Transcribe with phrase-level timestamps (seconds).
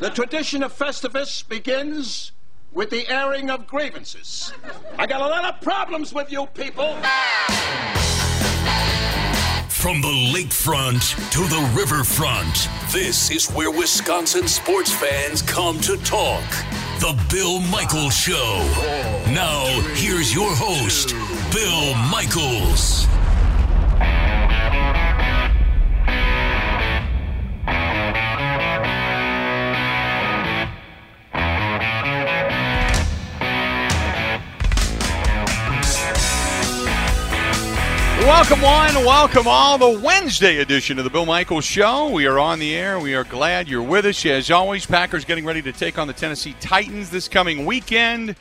[0.00, 2.30] The tradition of Festivus begins
[2.72, 4.52] with the airing of grievances.
[4.96, 6.94] I got a lot of problems with you people.
[9.68, 16.48] From the lakefront to the riverfront, this is where Wisconsin sports fans come to talk.
[17.00, 18.64] The Bill Michaels Show.
[19.32, 21.08] Now, here's your host,
[21.52, 23.08] Bill Michaels.
[38.22, 39.78] Welcome one, welcome all.
[39.78, 42.10] The Wednesday edition of the Bill Michaels Show.
[42.10, 42.98] We are on the air.
[42.98, 44.26] We are glad you're with us.
[44.26, 48.34] As always, Packers getting ready to take on the Tennessee Titans this coming weekend.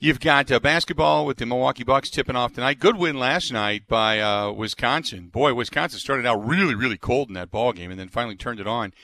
[0.00, 2.80] You've got uh, basketball with the Milwaukee Bucks tipping off tonight.
[2.80, 5.28] Good win last night by uh, Wisconsin.
[5.28, 8.60] Boy, Wisconsin started out really, really cold in that ball game, and then finally turned
[8.60, 8.94] it on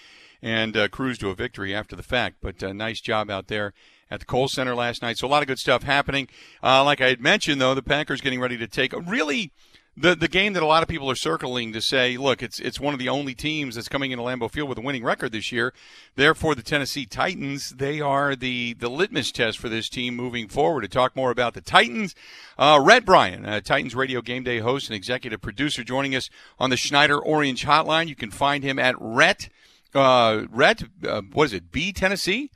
[0.43, 2.37] and uh, cruised to a victory after the fact.
[2.41, 3.75] But uh, nice job out there
[4.11, 5.19] at the Kohl Center last night.
[5.19, 6.29] So a lot of good stuff happening.
[6.63, 9.53] Uh, like I had mentioned, though, the Packers getting ready to take a really
[9.97, 12.81] the the game that a lot of people are circling to say, look, it's it's
[12.81, 15.53] one of the only teams that's coming into Lambeau Field with a winning record this
[15.53, 15.73] year.
[16.17, 20.83] Therefore, the Tennessee Titans they are the the litmus test for this team moving forward.
[20.83, 22.15] To talk more about the Titans,
[22.59, 26.29] uh, Rhett Bryan, Titans Radio Game Day host and executive producer, joining us
[26.59, 28.09] on the Schneider Orange Hotline.
[28.09, 29.49] You can find him at Rhett.
[29.95, 31.71] Uh, Rhett, uh, what is it?
[31.71, 32.51] B Tennessee.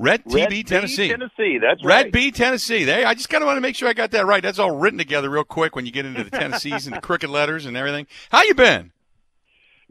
[0.00, 1.08] Rhett TB Rhett Tennessee.
[1.08, 1.58] B, Tennessee.
[1.60, 2.12] That's Rhett right.
[2.12, 2.84] B Tennessee.
[2.84, 4.42] There, I just kind of want to make sure I got that right.
[4.42, 7.28] That's all written together real quick when you get into the Tennessees and the crooked
[7.28, 8.06] letters and everything.
[8.30, 8.92] How you been?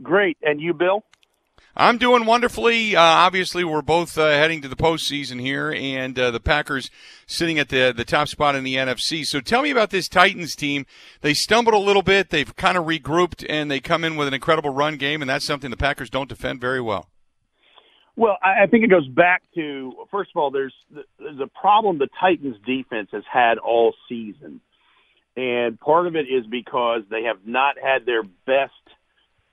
[0.02, 0.38] Great.
[0.42, 1.04] And you, Bill?
[1.76, 2.96] I'm doing wonderfully.
[2.96, 6.90] Uh, obviously, we're both uh, heading to the postseason here, and uh, the Packers
[7.28, 9.24] sitting at the the top spot in the NFC.
[9.24, 10.88] So, tell me about this Titans team.
[11.22, 12.32] They stumbled a little bit.
[12.32, 15.46] They've kind of regrouped, and they come in with an incredible run game, and that's
[15.46, 17.10] something the Packers don't defend very well.
[18.16, 20.74] Well, I think it goes back to first of all, there's
[21.20, 24.60] there's a problem the Titans defense has had all season,
[25.38, 28.74] and part of it is because they have not had their best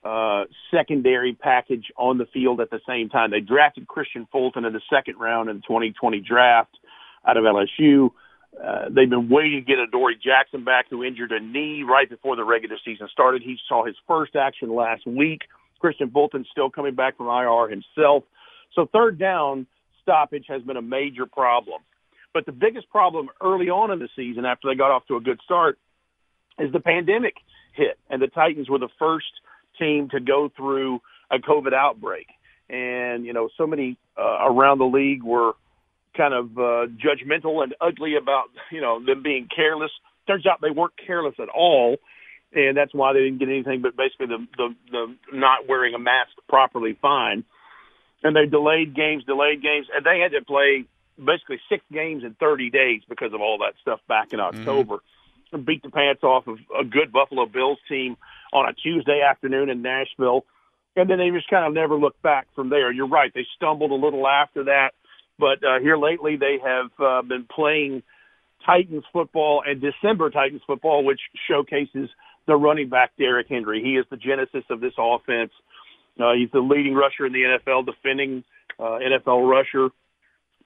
[0.03, 3.31] uh, secondary package on the field at the same time.
[3.31, 6.77] They drafted Kristian Fulton in the second round in the 2020 draft
[7.27, 8.11] out of LSU.
[8.63, 12.35] Uh, they've been waiting to get Adoree Jackson back, who injured a knee right before
[12.35, 13.41] the regular season started.
[13.41, 15.41] He saw his first action last week.
[15.83, 18.23] Kristian Fulton still coming back from IR himself.
[18.73, 19.67] So third down
[20.01, 21.81] stoppage has been a major problem.
[22.33, 25.21] But the biggest problem early on in the season, after they got off to a
[25.21, 25.77] good start,
[26.59, 27.35] is the pandemic
[27.73, 29.25] hit, and the Titans were the first
[29.79, 31.01] team to go through
[31.31, 32.27] a COVID outbreak.
[32.69, 35.53] And you know, so many uh, around the league were
[36.15, 39.91] kind of uh, judgmental and ugly about you know them being careless.
[40.27, 41.97] Turns out they weren't careless at all,
[42.53, 45.99] and that's why they didn't get anything but basically the the, the not wearing a
[45.99, 47.45] mask properly fine
[48.23, 50.85] and they delayed games, delayed games, and they had to play
[51.17, 54.95] basically six games in 30 days because of all that stuff back in October.
[55.53, 55.61] Mm-hmm.
[55.63, 58.17] Beat the pants off of a good Buffalo Bills team
[58.51, 60.45] on a Tuesday afternoon in Nashville,
[60.95, 62.91] and then they just kind of never looked back from there.
[62.91, 64.91] You're right; they stumbled a little after that,
[65.39, 68.03] but uh, here lately they have uh, been playing
[68.65, 72.09] Titans football and December Titans football, which showcases
[72.45, 73.81] the running back Derrick Henry.
[73.81, 75.51] He is the genesis of this offense.
[76.19, 78.43] Uh, he's the leading rusher in the NFL, defending
[78.79, 79.89] uh, NFL rusher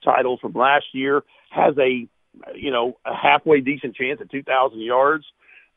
[0.04, 1.24] title from last year.
[1.50, 2.08] Has a
[2.56, 5.26] you know a halfway decent chance at 2,000 yards,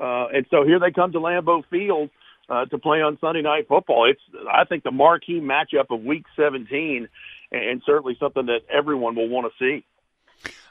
[0.01, 2.11] uh, and so here they come to Lambeau Field
[2.49, 4.11] uh, to play on Sunday Night Football.
[4.11, 4.21] It's
[4.51, 7.09] I think the marquee matchup of Week 17,
[7.53, 9.85] and certainly something that everyone will want to see.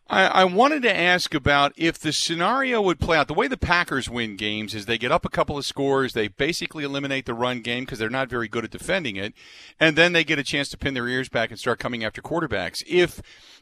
[0.10, 3.28] I, I, wanted to ask about if the scenario would play out.
[3.28, 6.28] The way the Packers win games is they get up a couple of scores, they
[6.28, 9.34] basically eliminate the run game because they're not very good at defending it,
[9.80, 12.22] and then they get a chance to pin their ears back and start coming after
[12.22, 12.84] quarterbacks.
[12.86, 13.22] If,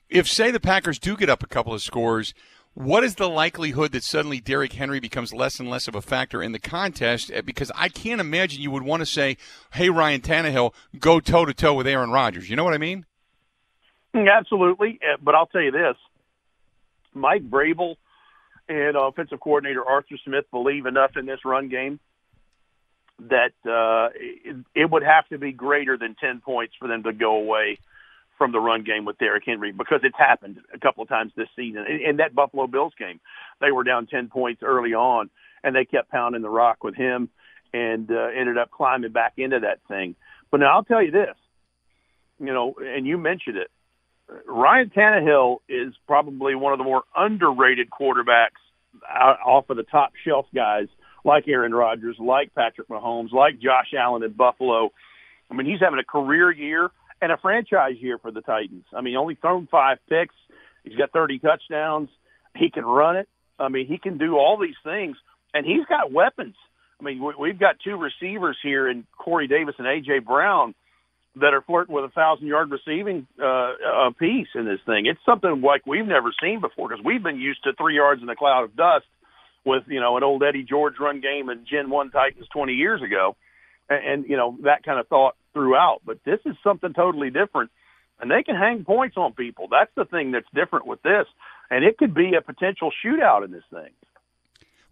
[0.10, 2.34] if say the Packers do get up a couple of scores,
[2.74, 6.42] what is the likelihood that suddenly Derrick Henry becomes less and less of a factor
[6.42, 7.30] in the contest?
[7.32, 9.38] Eh, because I can't imagine you would want to say,
[9.74, 13.06] "Hey, Ryan Tannehill, go toe to toe with Aaron Rodgers." You know what I mean?
[14.16, 15.98] Absolutely, eh, but I'll tell you this
[17.14, 17.96] Mike Vrabel
[18.70, 22.00] and offensive coordinator Arthur Smith believe enough in this run game
[23.30, 27.14] that uh, it, it would have to be greater than 10 points for them to
[27.14, 27.78] go away
[28.38, 31.48] from the run game with Derrick Henry because it's happened a couple of times this
[31.56, 31.86] season.
[31.88, 33.20] In, in that Buffalo Bills game,
[33.60, 35.30] they were down 10 points early on,
[35.64, 37.30] and they kept pounding the rock with him
[37.74, 40.16] and uh, ended up climbing back into that thing.
[40.50, 41.36] But now I'll tell you this,
[42.40, 43.70] you know, and you mentioned it.
[44.48, 48.62] Ryan Tannehill is probably one of the more underrated quarterbacks
[49.46, 50.88] off of the top shelf guys
[51.24, 54.92] like Aaron Rodgers, like Patrick Mahomes, like Josh Allen in Buffalo.
[55.50, 56.90] I mean, he's having a career year
[57.22, 58.86] and a franchise year for the Titans.
[58.96, 60.36] I mean, only thrown five picks.
[60.84, 62.10] He's got 30 touchdowns.
[62.56, 63.30] He can run it.
[63.60, 65.18] I mean, he can do all these things,
[65.54, 66.56] and he's got weapons.
[67.00, 70.74] I mean, we've got two receivers here in Corey Davis and AJ Brown
[71.36, 73.74] that are flirting with a thousand yard receiving uh,
[74.08, 75.06] a piece in this thing.
[75.06, 78.30] It's something like we've never seen before because we've been used to three yards in
[78.30, 79.06] a cloud of dust
[79.66, 83.02] with you know an old Eddie George run game and Gen One Titans 20 years
[83.02, 83.36] ago,
[83.90, 86.02] and, and you know that kind of thought throughout.
[86.06, 87.72] But this is something totally different,
[88.20, 89.68] and they can hang points on people.
[89.72, 91.28] That's the thing that's different with this,
[91.70, 93.92] and it could be a potential shootout in this thing.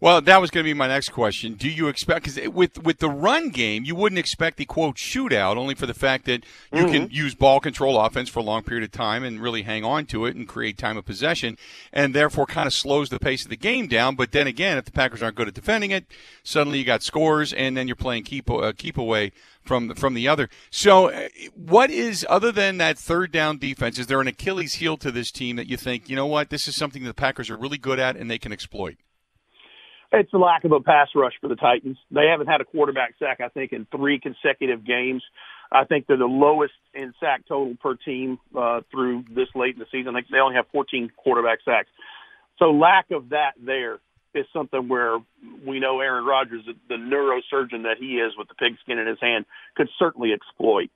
[0.02, 1.54] Well, that was going to be my next question.
[1.54, 5.58] Do you expect because with with the run game, you wouldn't expect the quote shootout,
[5.58, 6.42] only for the fact that
[6.72, 6.92] you mm-hmm.
[6.92, 10.06] can use ball control offense for a long period of time and really hang on
[10.06, 11.58] to it and create time of possession,
[11.92, 14.16] and therefore kind of slows the pace of the game down.
[14.16, 16.06] But then again, if the Packers aren't good at defending it,
[16.42, 19.32] suddenly you got scores, and then you're playing keep uh, keep away
[19.62, 20.48] from from the other.
[20.70, 23.98] So, uh, what is other than that third down defense?
[23.98, 26.66] Is there an Achilles heel to this team that you think you know what this
[26.66, 28.96] is something the Packers are really good at and they can exploit?
[30.12, 31.96] It's the lack of a pass rush for the Titans.
[32.10, 35.22] They haven't had a quarterback sack, I think, in three consecutive games.
[35.70, 39.78] I think they're the lowest in sack total per team uh, through this late in
[39.78, 40.16] the season.
[40.16, 41.88] I they only have 14 quarterback sacks.
[42.58, 44.00] So lack of that there
[44.34, 45.18] is something where
[45.64, 49.44] we know Aaron Rodgers, the neurosurgeon that he is with the pigskin in his hand,
[49.76, 50.90] could certainly exploit.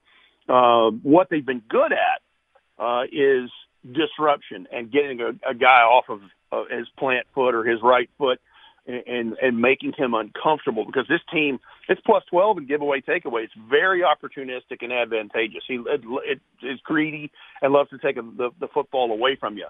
[0.49, 3.49] Uh, what they've been good at uh, is
[3.85, 6.21] disruption and getting a, a guy off of
[6.51, 8.41] uh, his plant foot or his right foot–
[8.87, 11.59] and and making him uncomfortable because this team
[11.89, 13.45] it's plus 12 in giveaway takeaway.
[13.45, 15.63] It's very opportunistic and advantageous.
[15.67, 17.31] He it, it is greedy
[17.63, 19.67] and loves to take a, the the football away from you.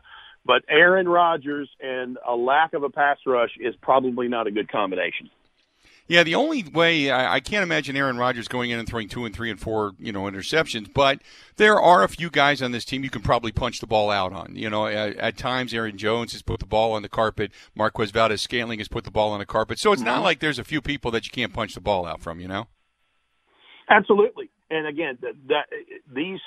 [0.46, 4.70] But Aaron Rodgers and a lack of a pass rush is probably not a good
[4.70, 5.30] combination.
[6.06, 9.24] Yeah, the only way I, I, can't imagine Aaron Rodgers going in and throwing two
[9.24, 10.92] and three and four, you know, interceptions.
[10.92, 11.20] But
[11.56, 14.32] there are a few guys on this team you can probably punch the ball out
[14.34, 14.54] on.
[14.54, 17.52] You know, at, at times Aaron Jones has put the ball on the carpet.
[17.74, 19.78] Marquez Valdes-Scantling has put the ball on the carpet.
[19.78, 20.24] So it's not mm-hmm.
[20.24, 22.38] like there's a few people that you can't punch the ball out from.
[22.38, 22.66] You know.
[23.88, 25.64] Absolutely, and again, that, that
[26.14, 26.40] these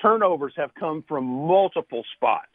[0.00, 2.48] turnovers have come from multiple spots.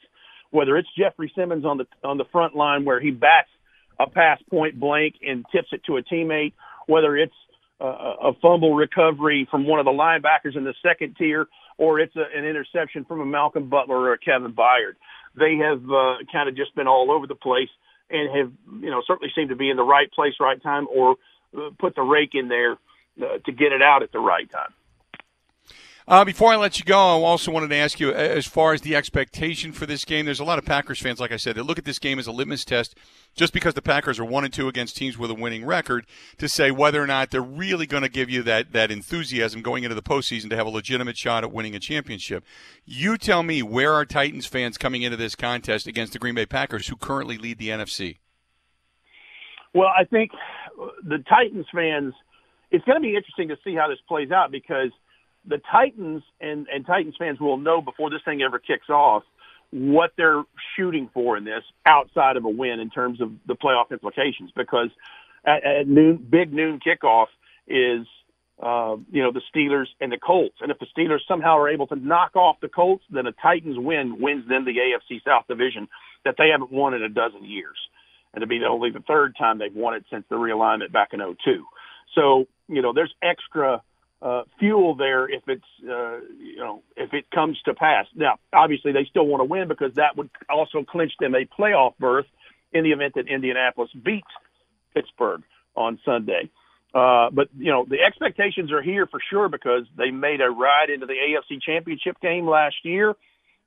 [0.51, 3.49] Whether it's Jeffery Simmons on the on the front line where he bats
[3.99, 6.53] a pass point blank and tips it to a teammate,
[6.87, 7.33] whether it's
[7.79, 11.47] a, a fumble recovery from one of the linebackers in the second tier
[11.77, 14.95] or it's a, an interception from a Malcolm Butler or a Kevin Byard.
[15.35, 17.69] They have uh, kind of just been all over the place
[18.09, 18.51] and have,
[18.81, 21.15] you know, certainly seemed to be in the right place, right time, or
[21.57, 22.73] uh, put the rake in there
[23.21, 24.73] uh, to get it out at the right time.
[26.05, 28.81] Uh, before I let you go, I also wanted to ask you as far as
[28.81, 30.25] the expectation for this game.
[30.25, 32.27] There's a lot of Packers fans, like I said, that look at this game as
[32.27, 32.97] a litmus test,
[33.35, 36.05] just because the Packers are one and two against teams with a winning record,
[36.39, 39.85] to say whether or not they're really going to give you that that enthusiasm going
[39.85, 42.43] into the postseason to have a legitimate shot at winning a championship.
[42.85, 46.45] You tell me where are Titans fans coming into this contest against the Green Bay
[46.45, 48.17] Packers, who currently lead the NFC?
[49.73, 50.31] Well, I think
[51.03, 52.13] the Titans fans.
[52.71, 54.89] It's going to be interesting to see how this plays out because
[55.47, 59.23] the Titans and, and Titans fans will know before this thing ever kicks off
[59.71, 60.43] what they're
[60.75, 64.89] shooting for in this outside of a win in terms of the playoff implications because
[65.45, 67.27] at, at noon, big noon kickoff
[67.67, 68.05] is,
[68.61, 70.57] uh, you know, the Steelers and the Colts.
[70.61, 73.77] And if the Steelers somehow are able to knock off the Colts, then a Titans
[73.79, 75.87] win wins them the AFC South division
[76.23, 77.77] that they haven't won in a dozen years.
[78.33, 81.09] And to be the only the third time they've won it since the realignment back
[81.13, 81.65] in 02.
[82.15, 83.81] So, you know, there's extra–
[84.23, 88.05] uh, fuel there if it's uh, you know if it comes to pass.
[88.15, 91.97] Now, obviously, they still want to win because that would also clinch them a playoff
[91.99, 92.25] berth
[92.71, 94.27] in the event that Indianapolis beats
[94.93, 95.41] Pittsburgh
[95.75, 96.49] on Sunday.
[96.93, 100.89] Uh, but you know the expectations are here for sure because they made a ride
[100.93, 103.15] into the AFC Championship game last year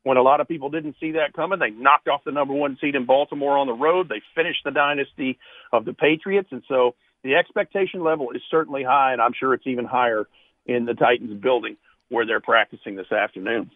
[0.05, 1.59] when a lot of people didn't see that coming.
[1.59, 4.09] They knocked off the number one seed in Baltimore on the road.
[4.09, 5.39] They finished the dynasty
[5.73, 6.95] of the Patriots, and so
[7.25, 10.29] the expectation level is certainly high, and I'm sure it's even higher
[10.67, 11.77] in the Titans building
[12.09, 13.71] where they're practicing this afternoon.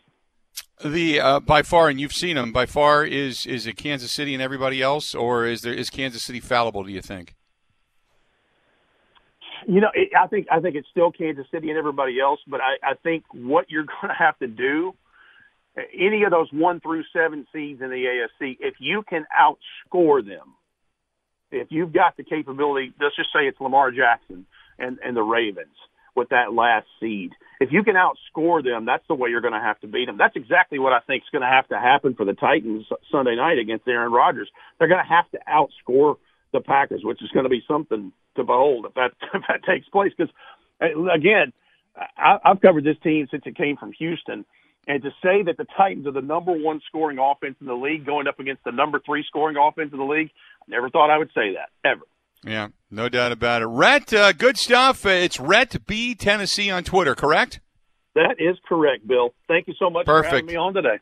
[0.85, 3.05] The uh, by far, and you've seen them by far.
[3.05, 6.85] Is is it Kansas City and everybody else, or is there is Kansas City fallible?
[6.85, 7.35] Do you think?
[9.69, 12.61] You know, it, I think I think it's still Kansas City and everybody else, but
[12.61, 14.95] I, I think what you're going to have to do
[15.77, 20.55] any of those one through seven seeds in the AFC, if you can outscore them,
[21.51, 24.47] if you've got the capability, let's just say it's Lamar Jackson
[24.79, 25.77] and, and the Ravens
[26.17, 27.33] with that last seed.
[27.61, 30.17] If you can outscore them, that's the way you're going to have to beat them.
[30.17, 33.37] That's exactly what I think is going to have to happen for the Titans Sunday
[33.37, 34.49] night against Aaron Rodgers.
[34.79, 36.17] They're going to have to outscore
[36.53, 39.89] the Packers, which is going to be something to behold if that if that takes
[39.89, 40.13] place.
[40.17, 40.33] Because
[40.81, 41.53] uh, again,
[42.17, 44.45] I, I've covered this team since it came from Houston,
[44.87, 48.07] and to say that the Titans are the number one scoring offense in the league
[48.07, 50.31] going up against the number three scoring offense in the league,
[50.63, 52.03] I never thought I would say that ever.
[52.45, 53.67] Yeah, no doubt about it.
[53.67, 55.07] Rhett, uh, good stuff.
[55.07, 57.61] It's Rhett B Tennessee on Twitter, correct?
[58.15, 59.35] That is correct, Bill.
[59.49, 60.31] Thank you so much Perfect.
[60.31, 60.99] for having me on today.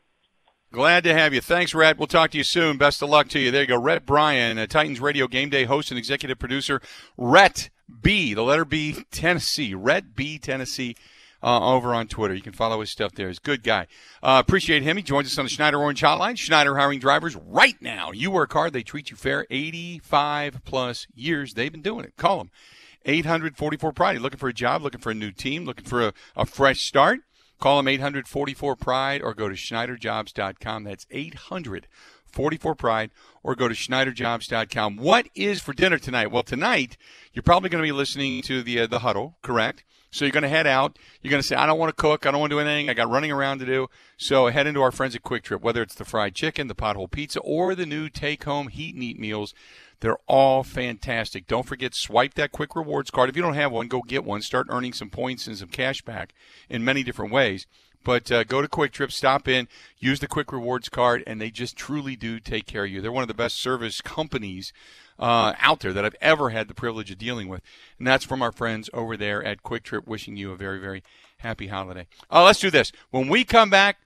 [0.71, 1.41] Glad to have you.
[1.41, 1.97] Thanks, Rhett.
[1.97, 2.77] We'll talk to you soon.
[2.77, 3.49] Best of luck to you.
[3.49, 3.81] There you go.
[3.81, 6.79] Rhett Bryan, a Titans Radio Game Day host and executive producer.
[7.17, 9.73] Rhett B, the letter B, Tennessee.
[9.73, 10.95] Rhett B, Tennessee.
[11.41, 12.33] Uh, over on Twitter.
[12.33, 13.29] You can follow his stuff there.
[13.29, 13.87] He's a good guy.
[14.21, 14.97] Uh, appreciate him.
[14.97, 16.37] He joins us on the Schneider Orange Hotline.
[16.37, 18.11] Schneider hiring drivers right now.
[18.11, 19.47] You work hard, they treat you fair.
[19.49, 22.17] 85 plus years they've been doing it.
[22.17, 22.51] Call them.
[23.05, 24.19] 844 Pride.
[24.21, 27.19] Looking for a job, looking for a new team, looking for a, a fresh start.
[27.59, 30.83] Call them 844 Pride or go to SchneiderJobs.com.
[30.83, 33.11] That's 844 Pride
[33.43, 34.97] or go to SchneiderJobs.com.
[34.97, 36.31] What is for dinner tonight?
[36.31, 36.97] Well, tonight
[37.33, 39.83] you're probably going to be listening to the uh, the huddle, correct?
[40.11, 40.97] So you're going to head out.
[41.21, 42.25] You're going to say, I don't want to cook.
[42.25, 42.89] I don't want to do anything.
[42.89, 43.89] I got running around to do.
[44.17, 47.39] So head into our friends at QuikTrip, whether it's the fried chicken, the pothole pizza,
[47.41, 49.53] or the new take home heat and eat meals.
[49.99, 51.45] They're all fantastic.
[51.45, 53.29] Don't forget, swipe that quick rewards card.
[53.29, 54.41] If you don't have one, go get one.
[54.41, 56.33] Start earning some points and some cash back
[56.69, 57.67] in many different ways.
[58.03, 61.75] But uh, go to QuikTrip, stop in, use the quick rewards card, and they just
[61.75, 63.01] truly do take care of you.
[63.01, 64.71] They're one of the best service companies
[65.19, 67.61] uh, out there that I've ever had the privilege of dealing with.
[67.97, 71.03] And that's from our friends over there at QuikTrip, wishing you a very, very
[71.39, 72.07] happy holiday.
[72.31, 72.91] Uh, let's do this.
[73.11, 73.97] When we come back,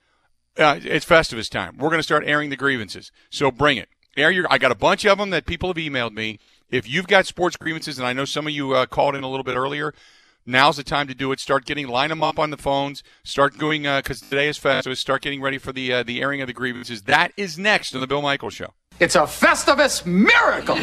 [0.58, 1.78] uh, it's Festivus time.
[1.78, 3.12] We're going to start airing the grievances.
[3.30, 3.90] So bring it.
[4.16, 4.46] Air your.
[4.50, 6.40] I got a bunch of them that people have emailed me.
[6.70, 9.30] If you've got sports grievances, and I know some of you uh, called in a
[9.30, 9.94] little bit earlier,
[10.46, 11.40] now's the time to do it.
[11.40, 13.02] Start getting line them up on the phones.
[13.24, 14.98] Start doing because uh, today is Festivus.
[14.98, 17.04] Start getting ready for the uh, the airing of the grievances.
[17.04, 18.74] That is next on the Bill Michael Show.
[19.04, 20.80] It's a Festivus miracle.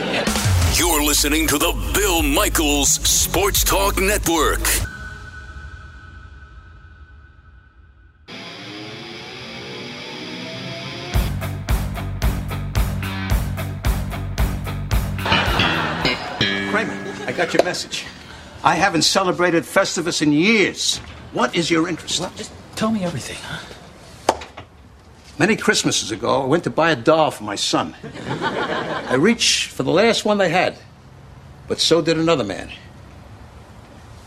[0.75, 4.63] You're listening to the Bill Michaels Sports Talk Network.
[16.71, 18.05] Kramer, I got your message.
[18.63, 20.99] I haven't celebrated Festivus in years.
[21.33, 22.21] What is your interest?
[22.21, 23.70] Well, just tell me everything, huh?
[25.41, 27.97] Many Christmases ago, I went to buy a doll for my son.
[28.13, 30.77] I reached for the last one they had,
[31.67, 32.71] but so did another man.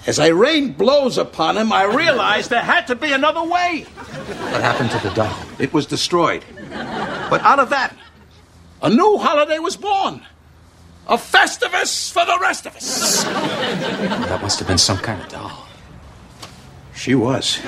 [0.07, 3.83] As I rained blows upon him, I realized there had to be another way.
[3.83, 5.37] What happened to the doll?
[5.59, 6.43] It was destroyed.
[7.29, 7.95] But out of that,
[8.81, 10.25] a new holiday was born.
[11.05, 13.23] A Festivus for the rest of us.
[13.23, 15.67] That must have been some kind of doll.
[16.95, 17.59] She was.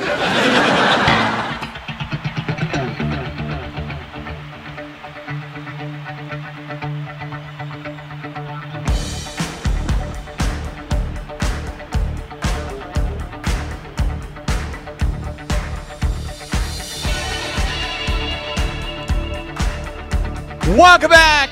[20.95, 21.49] Welcome back.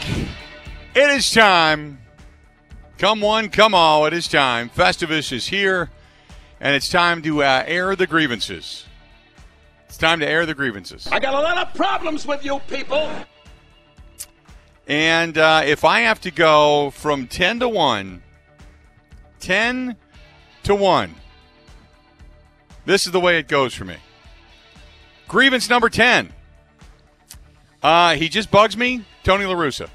[0.96, 2.00] It is time.
[2.98, 4.06] Come one, come all.
[4.06, 4.70] It is time.
[4.70, 5.90] Festivus is here,
[6.62, 8.86] and it's time to uh, air the grievances.
[9.90, 11.10] It's time to air the grievances.
[11.12, 13.12] I got a lot of problems with you people.
[14.88, 18.24] And uh, if I have to go from 10 to 1,
[19.42, 19.96] 10
[20.64, 21.16] to 1,
[22.86, 23.98] this is the way it goes for me.
[25.28, 26.32] Grievance number 10.
[27.82, 29.90] Uh, he just bugs me, Tony La Russa.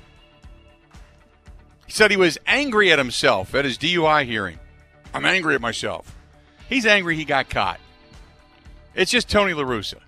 [1.86, 4.58] He said he was angry at himself at his DUI hearing.
[5.14, 6.14] I'm angry at myself.
[6.68, 7.80] He's angry he got caught.
[8.94, 10.00] It's just Tony La Russa.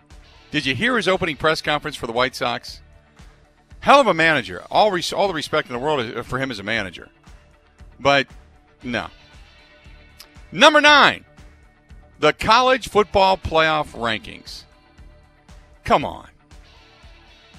[0.51, 2.81] Did you hear his opening press conference for the White Sox?
[3.81, 4.65] Hell of a manager.
[4.71, 7.09] All, res- all the respect in the world uh, for him as a manager.
[7.99, 8.27] But
[8.83, 9.07] no.
[10.53, 11.25] Number nine,
[12.19, 14.65] the college football playoff rankings.
[15.85, 16.29] Come on.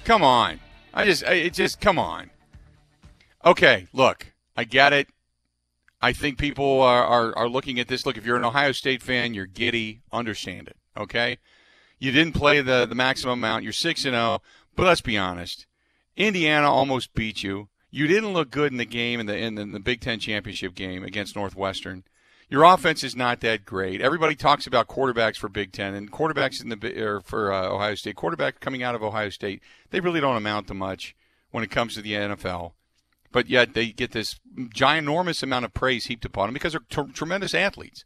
[0.04, 0.60] Come on.
[0.94, 2.30] I just, it just, come on.
[3.44, 5.08] Okay, look, I get it.
[6.00, 8.04] I think people are, are, are looking at this.
[8.04, 10.02] Look, if you're an Ohio State fan, you're giddy.
[10.12, 11.38] Understand it, okay?
[11.98, 13.62] You didn't play the, the maximum amount.
[13.62, 14.42] You're 6 and 0,
[14.74, 15.66] but let's be honest.
[16.16, 17.68] Indiana almost beat you.
[17.90, 20.18] You didn't look good in the game in the in the, in the Big Ten
[20.18, 22.04] championship game against Northwestern.
[22.52, 24.02] Your offense is not that great.
[24.02, 27.94] Everybody talks about quarterbacks for Big Ten and quarterbacks in the or for uh, Ohio
[27.94, 28.14] State.
[28.14, 31.16] Quarterbacks coming out of Ohio State, they really don't amount to much
[31.50, 32.72] when it comes to the NFL.
[33.32, 37.12] But yet they get this ginormous amount of praise heaped upon them because they're t-
[37.14, 38.04] tremendous athletes.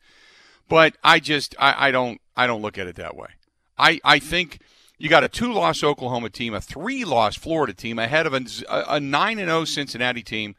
[0.68, 3.30] But I just I, I don't I don't look at it that way.
[3.76, 4.60] I I think
[4.96, 9.40] you got a two-loss Oklahoma team, a three-loss Florida team ahead of a, a nine
[9.40, 10.54] and zero Cincinnati team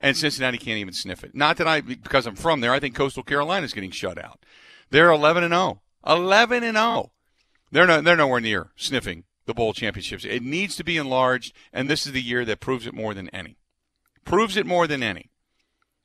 [0.00, 1.34] and Cincinnati can't even sniff it.
[1.34, 4.44] Not that I, because I'm from there, I think Coastal Carolina is getting shut out.
[4.90, 5.82] They're 11 and 0.
[6.06, 7.12] 11 and 0.
[7.70, 10.24] They're they're nowhere near sniffing the bowl championships.
[10.24, 13.28] It needs to be enlarged, and this is the year that proves it more than
[13.30, 13.58] any.
[14.24, 15.30] Proves it more than any.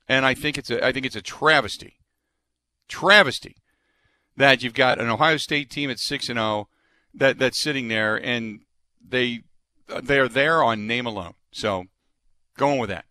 [0.08, 1.98] And I think it's a I think it's a travesty.
[2.88, 3.56] Travesty
[4.36, 6.68] that you've got an Ohio State team at 6 and 0
[7.14, 8.60] that that's sitting there and
[9.04, 9.42] they
[10.02, 11.34] they're there on name alone.
[11.50, 11.86] So
[12.56, 13.05] going with that.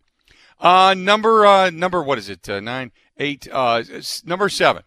[0.58, 2.48] Uh, number uh, number what is it?
[2.48, 3.82] Uh, nine, eight, uh,
[4.24, 4.82] number seven.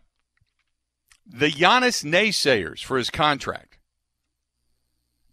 [1.26, 3.78] The Giannis naysayers for his contract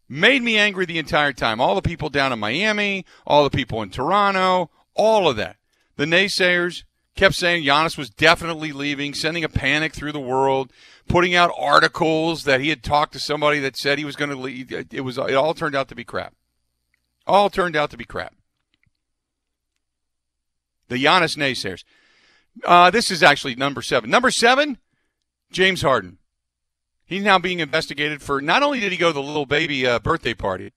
[0.09, 1.61] made me angry the entire time.
[1.61, 5.57] All the people down in Miami, all the people in Toronto, all of that.
[5.97, 6.85] The naysayers
[7.16, 10.71] kept saying Giannis was definitely leaving, sending a panic through the world,
[11.09, 14.37] putting out articles that he had talked to somebody that said he was going to
[14.37, 14.71] leave.
[14.71, 16.35] It was it all turned out to be crap.
[17.26, 18.35] All turned out to be crap
[20.88, 21.85] the Giannis naysayers.
[22.64, 24.11] Uh, this is actually number seven.
[24.11, 24.78] Number seven,
[25.50, 26.19] James Harden.
[27.05, 29.99] He's now being investigated for not only did he go to the little baby uh,
[30.00, 30.73] birthday party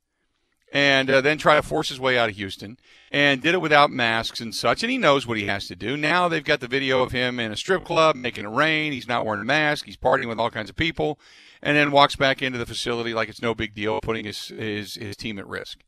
[0.71, 2.77] and uh, then try to force his way out of Houston
[3.11, 5.97] and did it without masks and such, and he knows what he has to do.
[5.97, 8.91] Now they've got the video of him in a strip club making it rain.
[8.91, 9.85] He's not wearing a mask.
[9.85, 11.19] He's partying with all kinds of people,
[11.63, 14.93] and then walks back into the facility like it's no big deal, putting his his,
[14.95, 15.79] his team at risk.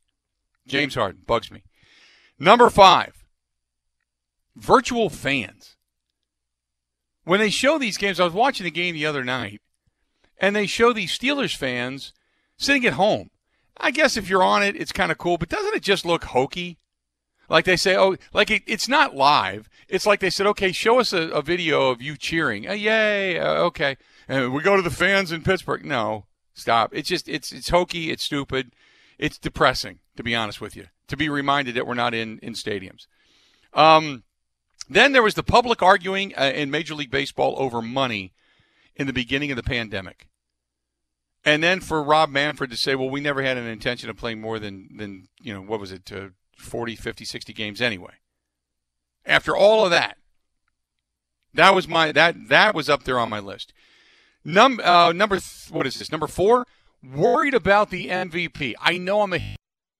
[0.68, 1.64] James Harden bugs me.
[2.40, 3.21] Number five,
[4.56, 5.76] virtual fans.
[7.24, 9.62] When they show these games, I was watching the game the other night,
[10.40, 12.14] and they show these Steelers fans
[12.58, 13.30] sitting at home.
[13.78, 16.26] I guess if you're on it, it's kind of cool, but doesn't it just look
[16.26, 16.78] hokey?
[17.50, 19.68] Like they say, oh, like it, it's not live.
[19.90, 22.68] It's like they said, okay, show us a, a video of you cheering.
[22.68, 23.98] Uh, yay, uh, okay.
[24.28, 25.84] And we go to the fans in Pittsburgh.
[25.84, 26.92] No, stop.
[26.94, 28.10] It's just, it's, it's hokey.
[28.10, 28.74] It's stupid.
[29.20, 32.54] It's depressing, to be honest with you, to be reminded that we're not in, in
[32.54, 33.08] stadiums.
[33.74, 34.24] Um,
[34.94, 38.34] then there was the public arguing uh, in Major League Baseball over money
[38.96, 40.28] in the beginning of the pandemic.
[41.44, 44.42] And then for Rob Manfred to say, well, we never had an intention of playing
[44.42, 48.14] more than, than you know, what was it, uh, 40, 50, 60 games anyway.
[49.26, 50.18] After all of that,
[51.54, 53.74] that was my that that was up there on my list.
[54.44, 56.12] Num, uh, number th- what is this?
[56.12, 56.66] Number four.
[57.04, 58.76] Worried about the MVP.
[58.80, 59.56] I know I'm a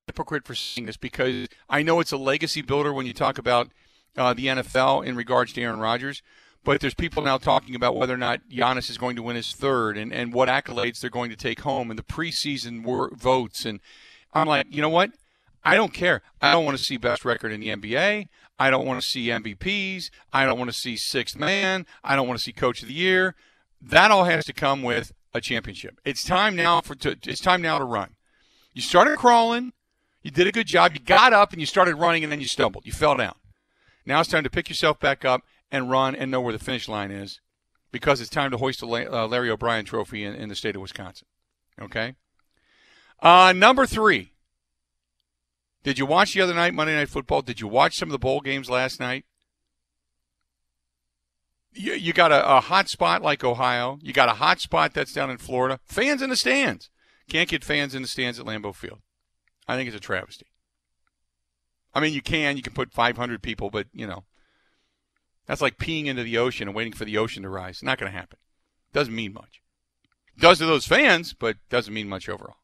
[0.06, 3.72] hypocrite for saying this because I know it's a legacy builder when you talk about
[4.16, 6.22] uh, the NFL in regards to Aaron Rodgers.
[6.64, 9.52] But there's people now talking about whether or not Giannis is going to win his
[9.52, 12.84] third and, and what accolades they're going to take home and the preseason
[13.16, 13.64] votes.
[13.64, 13.80] And
[14.32, 15.10] I'm like, you know what?
[15.64, 16.22] I don't care.
[16.40, 18.28] I don't want to see best record in the NBA.
[18.58, 20.10] I don't want to see MVPs.
[20.32, 21.86] I don't want to see sixth man.
[22.04, 23.34] I don't want to see coach of the year.
[23.80, 26.00] That all has to come with a championship.
[26.04, 28.10] It's time now for to, it's time now to run.
[28.72, 29.72] You started crawling.
[30.22, 30.92] You did a good job.
[30.94, 32.86] You got up and you started running and then you stumbled.
[32.86, 33.34] You fell down.
[34.04, 36.88] Now it's time to pick yourself back up and run and know where the finish
[36.88, 37.40] line is
[37.92, 40.82] because it's time to hoist the uh, Larry O'Brien trophy in, in, the state of
[40.82, 41.28] Wisconsin.
[41.80, 42.14] Okay?
[43.20, 44.32] Uh, number three.
[45.84, 47.42] Did you watch the other night, Monday Night Football?
[47.42, 49.24] Did you watch some of the bowl games last night?
[51.74, 53.98] You, you got a, a hot spot like Ohio.
[54.00, 55.80] You got a hot spot that's down in Florida.
[55.84, 56.90] Fans in the stands.
[57.28, 59.00] Can't get fans in the stands at Lambeau Field.
[59.66, 60.46] I think it's a travesty.
[61.94, 62.56] I mean, you can.
[62.56, 64.24] You can put 500 people, but, you know,
[65.46, 67.82] that's like peeing into the ocean and waiting for the ocean to rise.
[67.82, 68.38] Not going to happen.
[68.92, 69.60] Doesn't mean much.
[70.38, 72.56] Does to those fans, but doesn't mean much overall.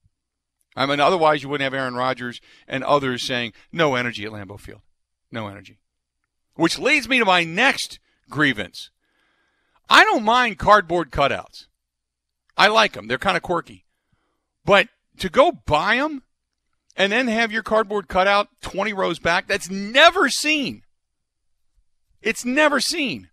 [0.77, 4.61] I mean, otherwise you wouldn't have Aaron Rodgers and others saying no energy at Lambeau
[4.61, 4.83] Field.
[5.31, 5.81] No energy.
[6.55, 7.99] Which leads me to my next
[8.31, 8.91] grievance.
[9.89, 11.67] I don't mind cardboard cutouts.
[12.57, 13.07] I like them.
[13.07, 13.87] They're kind of quirky.
[14.65, 14.89] But
[15.19, 16.23] to go buy them
[16.99, 20.83] and then have your cardboard cutout 20 rows back, that's never seen.
[22.21, 23.31] It's never seen.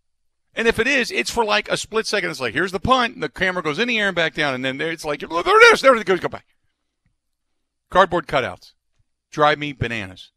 [0.54, 2.30] And if it is, it's for like a split second.
[2.30, 4.54] It's like, here's the punt, and the camera goes in the air and back down,
[4.54, 6.46] and then it's like, there it is, there it goes, go back.
[7.90, 8.74] Cardboard cutouts
[9.32, 10.32] drive me bananas.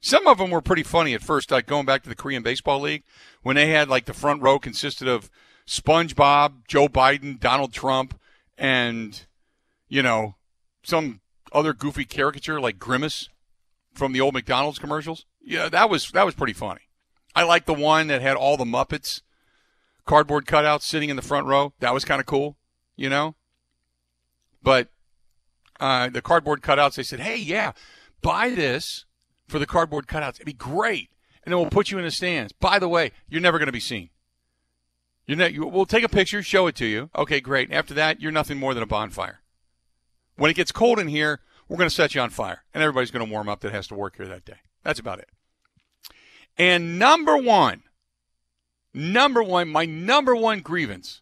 [0.00, 2.80] Some of them were pretty funny at first, like going back to the Korean Baseball
[2.80, 3.04] League
[3.42, 5.30] when they had like the front row consisted of
[5.68, 8.18] SpongeBob, Joe Biden, Donald Trump,
[8.56, 9.26] and,
[9.88, 10.36] you know,
[10.82, 11.20] some
[11.52, 13.28] other goofy caricature like Grimace
[13.94, 15.26] from the old McDonald's commercials.
[15.42, 16.82] Yeah, that was that was pretty funny.
[17.34, 19.22] I like the one that had all the Muppets
[20.04, 21.72] cardboard cutouts sitting in the front row.
[21.80, 22.56] That was kind of cool,
[22.96, 23.34] you know.
[24.62, 24.88] But
[25.78, 27.72] uh, the cardboard cutouts, they said, "Hey, yeah,
[28.22, 29.06] buy this
[29.48, 30.36] for the cardboard cutouts.
[30.36, 31.10] It'd be great,
[31.44, 32.52] and then we'll put you in the stands.
[32.52, 34.10] By the way, you're never going to be seen.
[35.26, 37.10] You're not, you, we'll take a picture, show it to you.
[37.14, 37.72] Okay, great.
[37.72, 39.40] After that, you're nothing more than a bonfire.
[40.40, 43.10] When it gets cold in here, we're going to set you on fire, and everybody's
[43.10, 44.56] going to warm up that has to work here that day.
[44.82, 45.28] That's about it.
[46.56, 47.82] And number one,
[48.94, 51.20] number one, my number one grievance,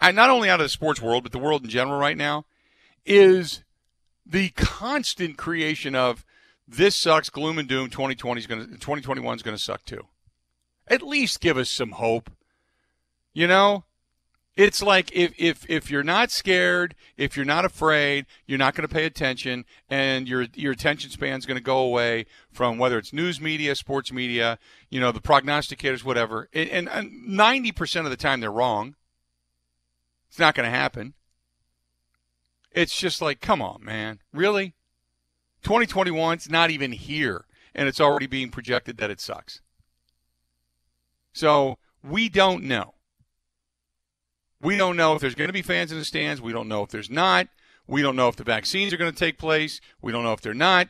[0.00, 2.46] and not only out of the sports world, but the world in general right now,
[3.04, 3.62] is
[4.24, 6.24] the constant creation of
[6.66, 7.90] this sucks, gloom and doom.
[7.90, 10.06] 2020 is going to 2021 is going to suck too.
[10.88, 12.30] At least give us some hope.
[13.34, 13.84] You know,
[14.56, 18.88] it's like if if if you're not scared, if you're not afraid, you're not going
[18.88, 22.96] to pay attention, and your your attention span is going to go away from whether
[22.96, 26.48] it's news media, sports media, you know, the prognosticators, whatever.
[26.54, 26.88] And
[27.26, 28.96] ninety percent of the time they're wrong.
[30.28, 31.14] It's not going to happen.
[32.72, 34.74] It's just like, come on, man, really?
[35.62, 39.60] 2021's not even here, and it's already being projected that it sucks.
[41.32, 42.95] So we don't know.
[44.60, 46.40] We don't know if there's going to be fans in the stands.
[46.40, 47.48] We don't know if there's not.
[47.86, 49.80] We don't know if the vaccines are going to take place.
[50.00, 50.88] We don't know if they're not.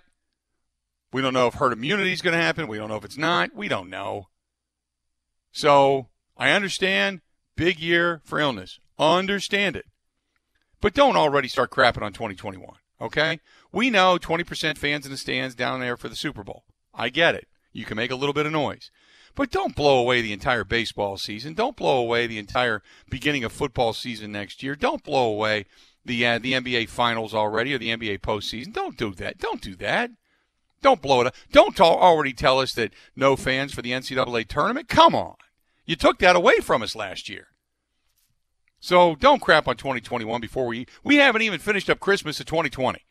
[1.12, 2.68] We don't know if herd immunity is going to happen.
[2.68, 3.54] We don't know if it's not.
[3.54, 4.28] We don't know.
[5.52, 7.20] So I understand
[7.56, 8.78] big year for illness.
[8.98, 9.86] Understand it.
[10.80, 13.40] But don't already start crapping on 2021, okay?
[13.72, 16.64] We know 20% fans in the stands down there for the Super Bowl.
[16.94, 17.48] I get it.
[17.72, 18.90] You can make a little bit of noise.
[19.36, 21.54] But don't blow away the entire baseball season.
[21.54, 24.74] Don't blow away the entire beginning of football season next year.
[24.74, 25.66] Don't blow away
[26.04, 28.72] the uh, the NBA finals already or the NBA postseason.
[28.72, 29.38] Don't do that.
[29.38, 30.10] Don't do that.
[30.80, 31.34] Don't blow it up.
[31.52, 34.88] Don't already tell us that no fans for the NCAA tournament.
[34.88, 35.34] Come on.
[35.84, 37.48] You took that away from us last year.
[38.80, 43.04] So don't crap on 2021 before we we haven't even finished up Christmas of 2020.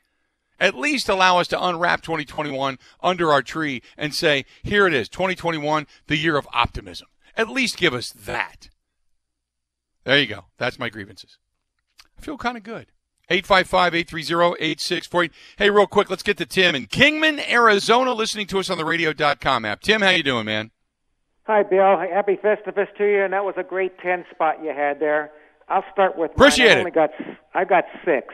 [0.59, 5.09] At least allow us to unwrap 2021 under our tree and say, here it is,
[5.09, 7.07] 2021, the year of optimism.
[7.37, 8.69] At least give us that.
[10.05, 10.45] There you go.
[10.57, 11.37] That's my grievances.
[12.17, 12.87] I feel kind of good.
[13.29, 15.31] 855-830-8648.
[15.57, 18.85] Hey, real quick, let's get to Tim in Kingman, Arizona, listening to us on the
[18.85, 19.81] radio.com app.
[19.81, 20.71] Tim, how you doing, man?
[21.43, 21.97] Hi, Bill.
[21.99, 25.31] Happy Festivus to you, and that was a great 10 spot you had there.
[25.67, 26.71] I'll start with Appreciate mine.
[26.71, 26.79] I it.
[26.79, 27.09] only got,
[27.53, 28.33] I got six.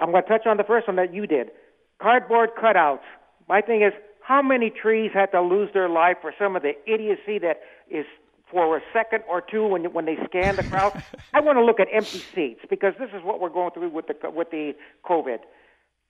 [0.00, 1.50] I'm going to touch on the first one that you did.
[2.00, 3.00] Cardboard cutouts.
[3.48, 6.74] My thing is, how many trees had to lose their life for some of the
[6.86, 8.04] idiocy that is
[8.50, 11.02] for a second or two when when they scan the crowd?
[11.34, 14.06] I want to look at empty seats because this is what we're going through with
[14.06, 15.38] the with the COVID.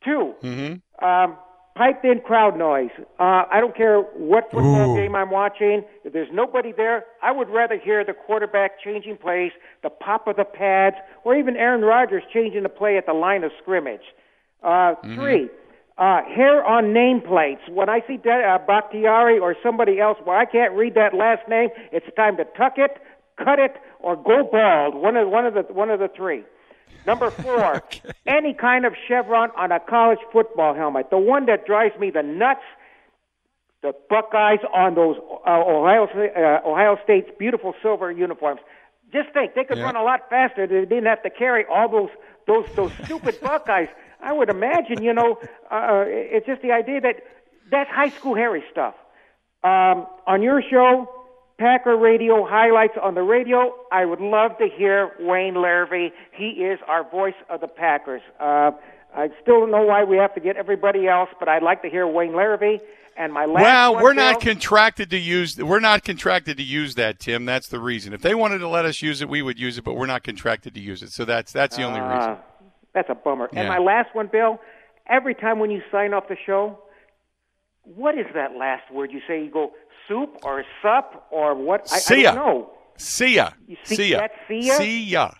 [0.04, 1.04] 2 mm-hmm.
[1.04, 1.36] um,
[1.78, 2.90] piped in crowd noise.
[3.20, 5.00] Uh, I don't care what football Ooh.
[5.00, 5.84] game I'm watching.
[6.04, 9.52] If there's nobody there, I would rather hear the quarterback changing plays,
[9.84, 13.44] the pop of the pads, or even Aaron Rodgers changing the play at the line
[13.44, 14.02] of scrimmage.
[14.60, 15.14] Uh, mm-hmm.
[15.14, 15.48] Three,
[15.98, 17.68] uh, hair on nameplates.
[17.70, 21.48] When I see De- uh, Bakhtiari or somebody else where I can't read that last
[21.48, 22.98] name, it's time to tuck it,
[23.36, 24.96] cut it, or go bald.
[24.96, 26.42] One of one of the one of the three.
[27.06, 28.00] Number four, okay.
[28.26, 31.10] any kind of chevron on a college football helmet.
[31.10, 32.60] The one that drives me the nuts,
[33.82, 38.60] the Buckeyes on those uh, Ohio, uh, Ohio State's beautiful silver uniforms.
[39.12, 39.84] Just think, they could yeah.
[39.84, 40.66] run a lot faster.
[40.66, 42.10] They didn't have to carry all those
[42.46, 43.88] those those stupid Buckeyes.
[44.20, 45.38] I would imagine, you know,
[45.70, 47.22] uh, uh, it's just the idea that
[47.70, 48.94] that's high school Harry stuff.
[49.62, 51.08] Um, on your show,
[51.58, 53.74] Packer Radio highlights on the radio.
[53.90, 56.12] I would love to hear Wayne Larrivee.
[56.32, 58.22] He is our voice of the Packers.
[58.38, 58.70] Uh,
[59.14, 61.90] I still don't know why we have to get everybody else, but I'd like to
[61.90, 62.80] hear Wayne Larrivee.
[63.16, 65.56] And my last well, we're Bill, not contracted to use.
[65.56, 67.44] We're not contracted to use that, Tim.
[67.44, 68.12] That's the reason.
[68.12, 70.22] If they wanted to let us use it, we would use it, but we're not
[70.22, 71.10] contracted to use it.
[71.10, 72.36] So that's that's the only uh, reason.
[72.94, 73.48] That's a bummer.
[73.52, 73.60] Yeah.
[73.60, 74.60] And my last one, Bill.
[75.08, 76.78] Every time when you sign off the show,
[77.82, 79.42] what is that last word you say?
[79.42, 79.72] You go
[80.08, 81.88] soup or sup or what?
[81.92, 82.32] I, see ya.
[82.32, 82.70] I don't know.
[82.96, 83.50] See ya.
[83.84, 84.28] see, see ya.
[84.48, 84.74] See ya.
[84.78, 85.30] See ya.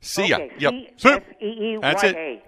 [0.00, 0.36] See ya.
[0.36, 0.52] Okay.
[0.58, 0.72] Yep.
[0.96, 1.80] C-S-E-E-Y-A.
[1.80, 2.42] That's it.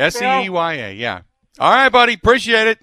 [0.00, 0.92] S E E Y A.
[0.92, 1.22] Yeah.
[1.58, 2.14] All right, buddy.
[2.14, 2.78] Appreciate it.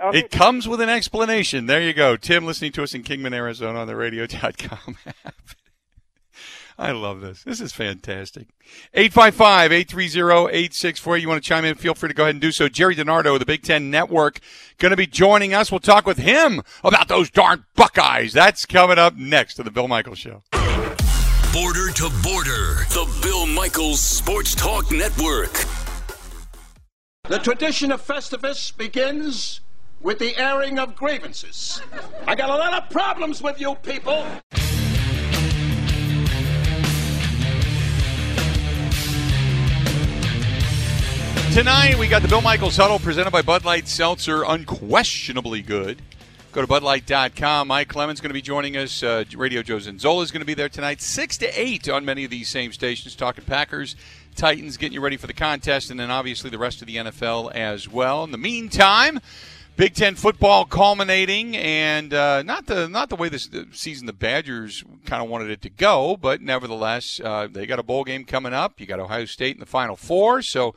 [0.00, 0.18] Okay.
[0.18, 1.66] It comes with an explanation.
[1.66, 2.16] There you go.
[2.16, 5.34] Tim listening to us in Kingman, Arizona on the radio.com app.
[6.76, 7.44] I love this.
[7.44, 8.48] This is fantastic.
[8.94, 11.22] 855 830 8640.
[11.22, 11.76] You want to chime in?
[11.76, 12.68] Feel free to go ahead and do so.
[12.68, 14.40] Jerry DiNardo of the Big Ten Network
[14.78, 15.70] going to be joining us.
[15.70, 18.32] We'll talk with him about those darn Buckeyes.
[18.32, 20.42] That's coming up next to the Bill Michaels Show.
[21.52, 25.52] Border to border, the Bill Michaels Sports Talk Network.
[27.28, 29.60] The tradition of Festivus begins
[30.00, 31.80] with the airing of grievances.
[32.26, 34.26] I got a lot of problems with you people.
[41.54, 46.02] Tonight, we got the Bill Michaels Huddle presented by Bud Light Seltzer, unquestionably good.
[46.50, 47.68] Go to budlight.com.
[47.68, 49.04] Mike Clemens going to be joining us.
[49.04, 52.24] Uh, Radio Joe Zinzola is going to be there tonight, 6 to 8 on many
[52.24, 53.94] of these same stations, talking Packers,
[54.34, 57.54] Titans, getting you ready for the contest, and then obviously the rest of the NFL
[57.54, 58.24] as well.
[58.24, 59.20] In the meantime,
[59.76, 64.82] Big Ten football culminating, and uh, not the not the way this season the Badgers
[65.06, 68.52] kind of wanted it to go, but nevertheless, uh, they got a bowl game coming
[68.52, 68.80] up.
[68.80, 70.74] You got Ohio State in the Final Four, so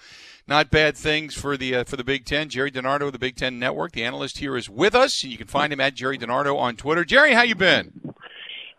[0.47, 2.49] not bad things for the uh, for the Big Ten.
[2.49, 5.23] Jerry DiNardo of the Big Ten Network, the analyst here, is with us.
[5.23, 7.03] You can find him at Jerry DiNardo on Twitter.
[7.03, 8.13] Jerry, how you been?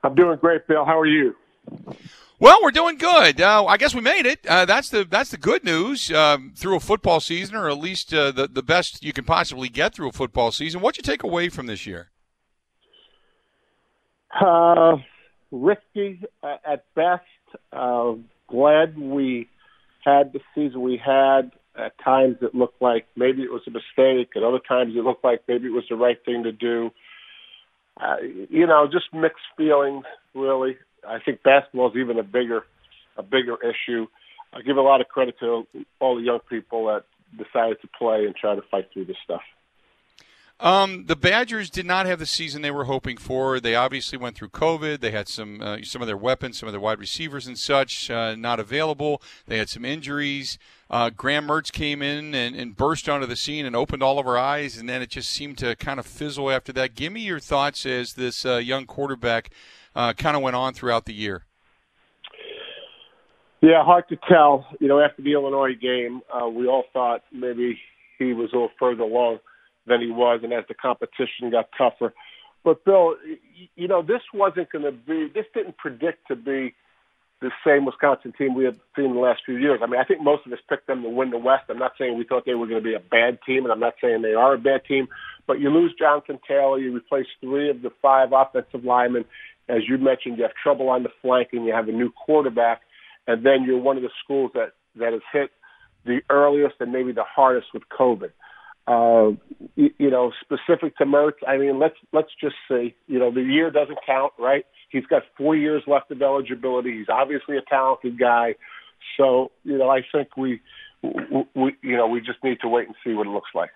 [0.03, 0.85] I'm doing great, Bill.
[0.85, 1.35] How are you?
[2.41, 3.41] Well, we're doing good.
[3.41, 4.47] Uh, I guess we made it.
[4.47, 8.15] Uh, that's the that's the good news um, through a football season, or at least
[8.15, 10.81] uh, the the best you can possibly get through a football season.
[10.81, 12.11] What'd you take away from this year?
[14.41, 14.99] Uh,
[15.51, 17.25] risky at best.
[17.73, 18.15] Uh,
[18.47, 19.49] glad we
[20.05, 21.51] had the season we had.
[21.79, 24.31] At times, it looked like maybe it was a mistake.
[24.37, 26.91] At other times, it looked like maybe it was the right thing to do.
[28.01, 28.17] Uh,
[28.51, 30.77] you know, just mixed feelings, really.
[31.07, 32.65] I think basketball is even a bigger,
[33.17, 34.07] a bigger issue.
[34.53, 35.67] I give a lot of credit to
[36.01, 37.05] all the young people that
[37.37, 39.43] decided to play and try to fight through this stuff.
[40.61, 43.61] Um, the Badgers did not have the season they were hoping for.
[43.61, 44.99] They obviously went through COVID.
[44.99, 48.11] They had some uh, some of their weapons, some of their wide receivers and such
[48.11, 49.23] uh, not available.
[49.47, 50.59] They had some injuries.
[50.91, 54.27] Uh, Graham Mertz came in and, and, burst onto the scene and opened all of
[54.27, 56.95] our eyes, and then it just seemed to kind of fizzle after that.
[56.95, 59.51] Give me your thoughts as this uh, young quarterback
[59.95, 61.45] uh, kind of went on throughout the year.
[63.61, 64.67] Yeah, hard to tell.
[64.81, 67.79] You know, after the Illinois game, uh, we all thought maybe
[68.19, 69.41] he was a little further along
[69.89, 72.13] than he was, and as the competition got tougher.
[72.65, 73.15] But Bill,
[73.77, 75.29] you know, this wasn't going to be.
[75.33, 76.75] This didn't predict to be
[77.41, 79.81] the same Wisconsin team we have seen the last few years.
[79.83, 81.65] I mean, I think most of us picked them to win the West.
[81.69, 83.81] I'm not saying we thought they were going to be a bad team, and I'm
[83.81, 85.09] not saying they are a bad team.
[85.47, 89.25] But you lose Jonathan Taylor, you replace three of the five offensive linemen.
[89.69, 92.83] As you mentioned, you have trouble on the flank, and you have a new quarterback,
[93.27, 95.51] and then you're one of the schools that that has hit
[96.05, 98.31] the earliest and maybe the hardest with COVID.
[98.89, 99.33] Uh,
[99.77, 103.43] you, you know, specific to Mertz, I mean, let's let's just say, you know, the
[103.43, 104.65] year doesn't count, right?
[104.89, 106.97] He's got four years left of eligibility.
[106.97, 108.55] He's obviously a talented guy,
[109.19, 110.63] so you know, I think we,
[111.03, 113.71] we, you know, we just need to wait and see what it looks like.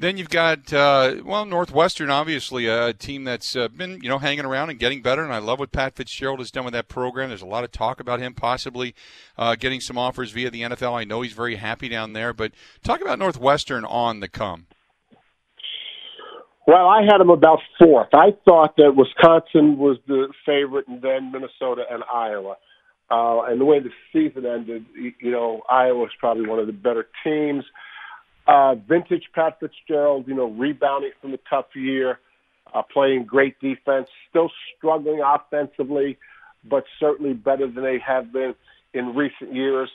[0.00, 4.44] Then you've got uh, well Northwestern, obviously a team that's uh, been you know hanging
[4.44, 7.30] around and getting better, and I love what Pat Fitzgerald has done with that program.
[7.30, 8.94] There's a lot of talk about him possibly
[9.36, 10.94] uh, getting some offers via the NFL.
[10.94, 12.52] I know he's very happy down there, but
[12.84, 14.66] talk about Northwestern on the come.
[16.68, 18.10] Well, I had them about fourth.
[18.12, 22.56] I thought that Wisconsin was the favorite, and then Minnesota and Iowa.
[23.10, 26.72] Uh, and the way the season ended, you know, Iowa was probably one of the
[26.72, 27.64] better teams.
[27.64, 27.70] Uh,
[28.86, 32.18] vintage Pat Fitzgerald, you know, rebounding from the tough year,
[32.74, 36.18] uh, playing great defense, still struggling offensively,
[36.64, 38.54] but certainly better than they have been
[38.94, 39.90] in recent years.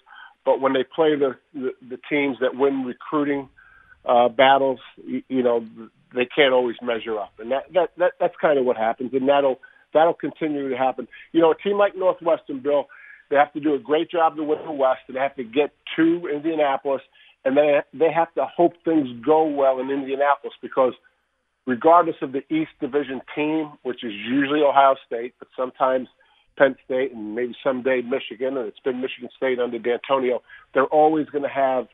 [0.46, 3.50] But when they play the the, the teams that win recruiting
[4.06, 5.66] uh, battles, you, you know,
[6.13, 9.30] they can't always measure up, and that that, that that's kind of what happens, and
[9.30, 9.60] that'll
[9.94, 11.08] that'll continue to happen.
[11.32, 12.88] You know, a team like Northwestern, Bill,
[13.30, 15.44] they have to do a great job to win the West, and they have to
[15.44, 17.02] get to Indianapolis
[17.45, 20.93] and they they have to hope things go well in Indianapolis because
[21.65, 26.08] regardless of the East Division team, which is usually Ohio State, but sometimes
[26.58, 30.39] Penn State and maybe someday Michigan, and it's been Michigan State under Dantonio,
[30.73, 31.88] they're always going to have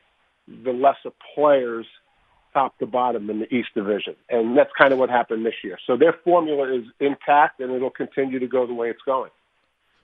[0.48, 1.86] the lesser players
[2.54, 4.16] top to bottom in the East Division.
[4.30, 5.78] And that's kind of what happened this year.
[5.86, 9.30] So their formula is intact and it'll continue to go the way it's going.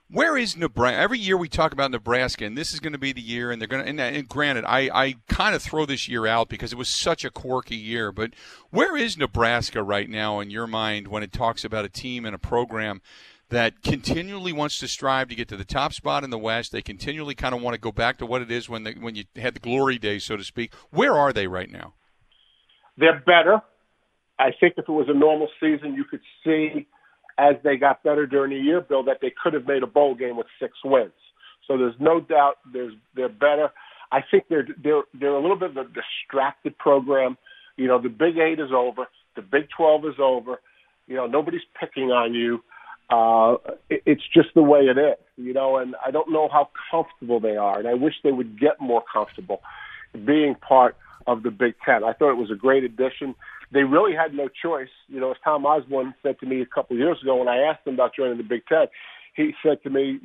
[0.08, 0.98] Where is Nebraska?
[0.98, 3.60] Every year we talk about Nebraska, and this is going to be the year, and
[3.60, 3.88] they're going to.
[3.88, 7.24] And, and granted, I, I kind of throw this year out because it was such
[7.24, 8.12] a quirky year.
[8.12, 8.30] But
[8.70, 12.36] where is Nebraska right now in your mind when it talks about a team and
[12.36, 13.02] a program
[13.48, 16.70] that continually wants to strive to get to the top spot in the West?
[16.70, 19.16] They continually kind of want to go back to what it is when the, when
[19.16, 20.72] you had the glory days, so to speak.
[20.90, 21.94] Where are they right now?
[22.96, 23.60] They're better.
[24.38, 26.86] I think if it was a normal season, you could see
[27.38, 30.14] as they got better during the year, Bill, that they could have made a bowl
[30.14, 31.12] game with six wins.
[31.66, 33.70] So there's no doubt there's they're better.
[34.12, 37.36] I think they're they're they're a little bit of a distracted program.
[37.76, 40.60] You know, the Big Eight is over, the Big Twelve is over.
[41.06, 42.62] You know, nobody's picking on you.
[43.10, 43.56] Uh,
[43.88, 45.16] it, it's just the way it is.
[45.36, 48.58] You know, and I don't know how comfortable they are, and I wish they would
[48.58, 49.60] get more comfortable
[50.24, 50.96] being part
[51.26, 52.04] of the Big Ten.
[52.04, 53.34] I thought it was a great addition
[53.72, 54.88] they really had no choice.
[55.08, 57.58] You know, as Tom Osborne said to me a couple of years ago when I
[57.58, 58.86] asked him about joining the Big Ten,
[59.34, 60.18] he said to me,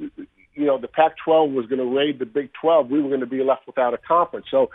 [0.53, 2.89] you know, the Pac-12 was going to raid the Big 12.
[2.89, 4.47] We were going to be left without a conference.
[4.51, 4.69] So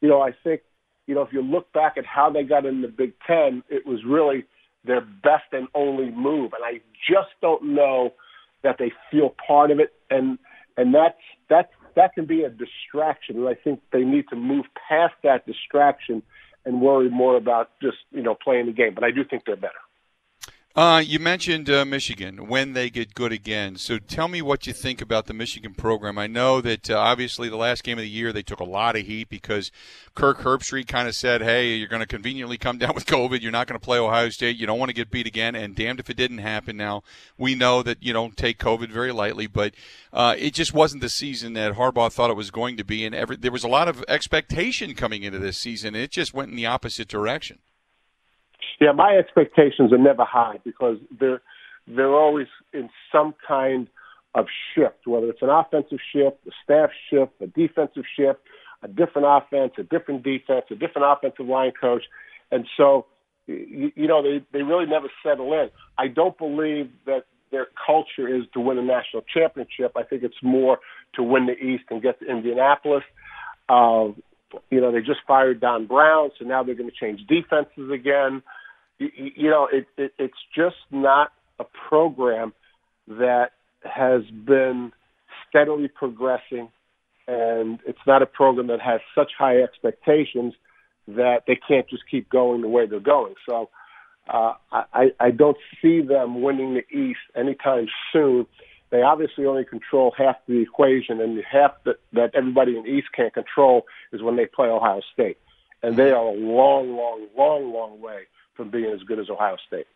[0.00, 0.62] you know, I think,
[1.06, 3.86] you know, if you look back at how they got in the Big Ten, it
[3.86, 4.44] was really
[4.84, 6.52] their best and only move.
[6.54, 8.14] And I just don't know
[8.62, 9.92] that they feel part of it.
[10.10, 10.38] And
[10.76, 13.36] and that's that's that can be a distraction.
[13.36, 16.22] And I think they need to move past that distraction
[16.64, 18.94] and worry more about just you know playing the game.
[18.94, 19.74] But I do think they're better.
[20.76, 23.74] Uh, you mentioned uh, Michigan when they get good again.
[23.74, 26.16] So tell me what you think about the Michigan program.
[26.16, 28.94] I know that uh, obviously the last game of the year they took a lot
[28.94, 29.72] of heat because
[30.14, 33.42] Kirk Herbstreit kind of said, "Hey, you're going to conveniently come down with COVID.
[33.42, 34.58] You're not going to play Ohio State.
[34.58, 36.76] You don't want to get beat again." And damned if it didn't happen.
[36.76, 37.02] Now
[37.36, 39.74] we know that you don't take COVID very lightly, but
[40.12, 43.12] uh, it just wasn't the season that Harbaugh thought it was going to be, and
[43.12, 45.96] every, there was a lot of expectation coming into this season.
[45.96, 47.58] It just went in the opposite direction.
[48.80, 51.42] Yeah, my expectations are never high because they're
[51.86, 53.88] they're always in some kind
[54.34, 58.38] of shift, whether it's an offensive shift, a staff shift, a defensive shift,
[58.82, 62.04] a different offense, a different defense, a different offensive line coach,
[62.50, 63.06] and so
[63.46, 65.68] you, you know they they really never settle in.
[65.98, 69.92] I don't believe that their culture is to win a national championship.
[69.96, 70.78] I think it's more
[71.16, 73.02] to win the East and get to Indianapolis.
[73.68, 74.08] Uh,
[74.70, 78.42] you know, they just fired Don Brown, so now they're going to change defenses again
[79.00, 82.52] you, you know, it, it, it's just not a program
[83.08, 83.50] that
[83.82, 84.92] has been
[85.48, 86.68] steadily progressing,
[87.26, 90.54] and it's not a program that has such high expectations
[91.08, 93.34] that they can't just keep going the way they're going.
[93.48, 93.70] So
[94.28, 98.46] uh, I, I don't see them winning the East anytime soon.
[98.90, 102.90] They obviously only control half the equation, and the half that, that everybody in the
[102.90, 105.38] East can't control is when they play Ohio State.
[105.82, 109.56] And they are a long, long, long, long way from being as good as Ohio
[109.66, 109.86] State.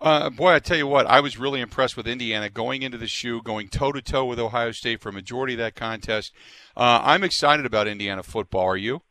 [0.00, 3.06] Uh, boy, I tell you what, I was really impressed with Indiana going into the
[3.06, 6.32] shoe, going toe to toe with Ohio State for a majority of that contest.
[6.74, 8.64] Uh, I'm excited about Indiana football.
[8.64, 9.02] Are you?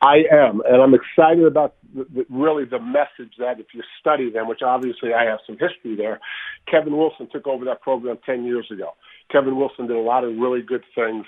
[0.00, 4.30] I am, and I'm excited about the, the, really the message that if you study
[4.30, 6.20] them, which obviously I have some history there,
[6.70, 8.92] Kevin Wilson took over that program 10 years ago.
[9.30, 11.26] Kevin Wilson did a lot of really good things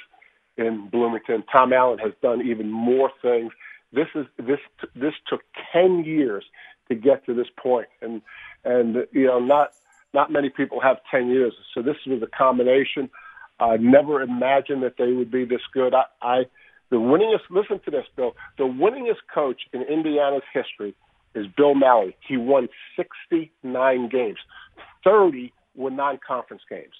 [0.57, 1.43] in Bloomington.
[1.53, 3.53] Tom Allen has done even more things.
[3.93, 4.61] This is this
[4.95, 6.45] this took ten years
[6.89, 8.23] to get to this point, and
[8.65, 9.73] and you know not
[10.15, 11.53] not many people have ten years.
[11.75, 13.11] So this was a combination.
[13.59, 15.95] I never imagined that they would be this good.
[15.95, 16.45] I, I
[16.91, 17.51] the winningest.
[17.51, 18.35] Listen to this, Bill.
[18.59, 20.95] The winningest coach in Indiana's history
[21.35, 22.17] is Bill Mallory.
[22.27, 24.39] He won 69 games.
[25.05, 26.95] 30 were non-conference games.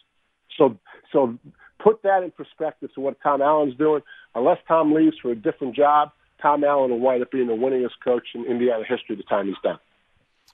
[0.57, 0.79] So
[1.13, 1.39] so
[1.83, 4.03] put that in perspective to what Tom Allen's doing.
[4.35, 8.03] Unless Tom leaves for a different job, Tom Allen will wind up being the winningest
[8.03, 9.79] coach in Indiana history the time he's done.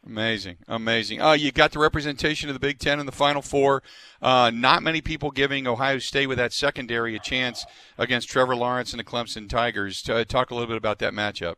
[0.07, 1.21] Amazing, amazing.
[1.21, 3.83] Uh, you got the representation of the Big Ten in the Final Four.
[4.23, 7.65] Uh, not many people giving Ohio State with that secondary a chance
[7.99, 10.09] against Trevor Lawrence and the Clemson Tigers.
[10.09, 11.57] Uh, talk a little bit about that matchup.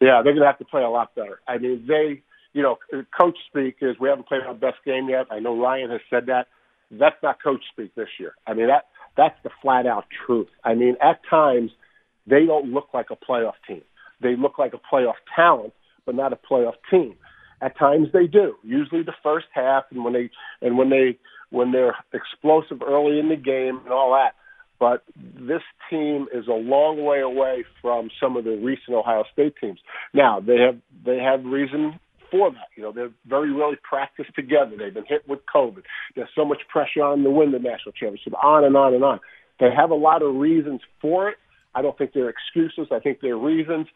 [0.00, 1.40] Yeah, they're going to have to play a lot better.
[1.48, 2.22] I mean, they,
[2.52, 2.78] you know,
[3.18, 5.26] coach speak is we haven't played our best game yet.
[5.30, 6.46] I know Ryan has said that.
[6.90, 8.34] That's not coach speak this year.
[8.46, 10.48] I mean, that that's the flat out truth.
[10.62, 11.72] I mean, at times–
[12.26, 13.82] they don't look like a playoff team.
[14.20, 15.72] They look like a playoff talent,
[16.06, 17.14] but not a playoff team.
[17.60, 18.56] At times they do.
[18.62, 21.18] Usually the first half, and when they and when they
[21.50, 24.34] when they're explosive early in the game and all that.
[24.80, 29.54] But this team is a long way away from some of the recent Ohio State
[29.60, 29.78] teams.
[30.12, 31.98] Now they have they have reason
[32.30, 32.68] for that.
[32.76, 34.72] You know, they're very rarely practiced together.
[34.76, 35.82] They've been hit with COVID.
[36.16, 38.34] There's so much pressure on them to win the national championship.
[38.42, 39.20] On and on and on.
[39.60, 41.36] They have a lot of reasons for it,
[41.74, 42.88] I don't think they're excuses.
[42.90, 43.86] I think they're reasons.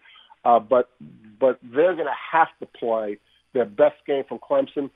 [0.44, 0.90] Uh, but
[1.40, 3.18] but they're going to have to play
[3.52, 4.90] their best game from Clemson,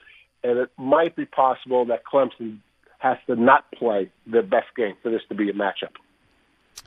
[0.44, 2.58] and it might be possible that Clemson
[2.98, 5.94] has to not play their best game for this to be a matchup.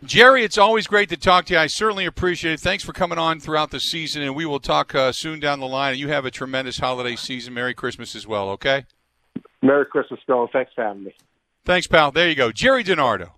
[0.04, 1.60] Jerry, it's always great to talk to you.
[1.60, 2.60] I certainly appreciate it.
[2.60, 5.68] Thanks for coming on throughout the season, and we will talk uh, soon down the
[5.68, 5.98] line.
[5.98, 7.54] You have a tremendous holiday season.
[7.54, 8.86] Merry Christmas as well, okay?
[9.62, 10.50] Merry Christmas, Bill.
[10.52, 11.16] Thanks for having me.
[11.66, 12.12] Thanks, pal.
[12.12, 12.52] There you go.
[12.52, 13.32] Jerry DiNardo.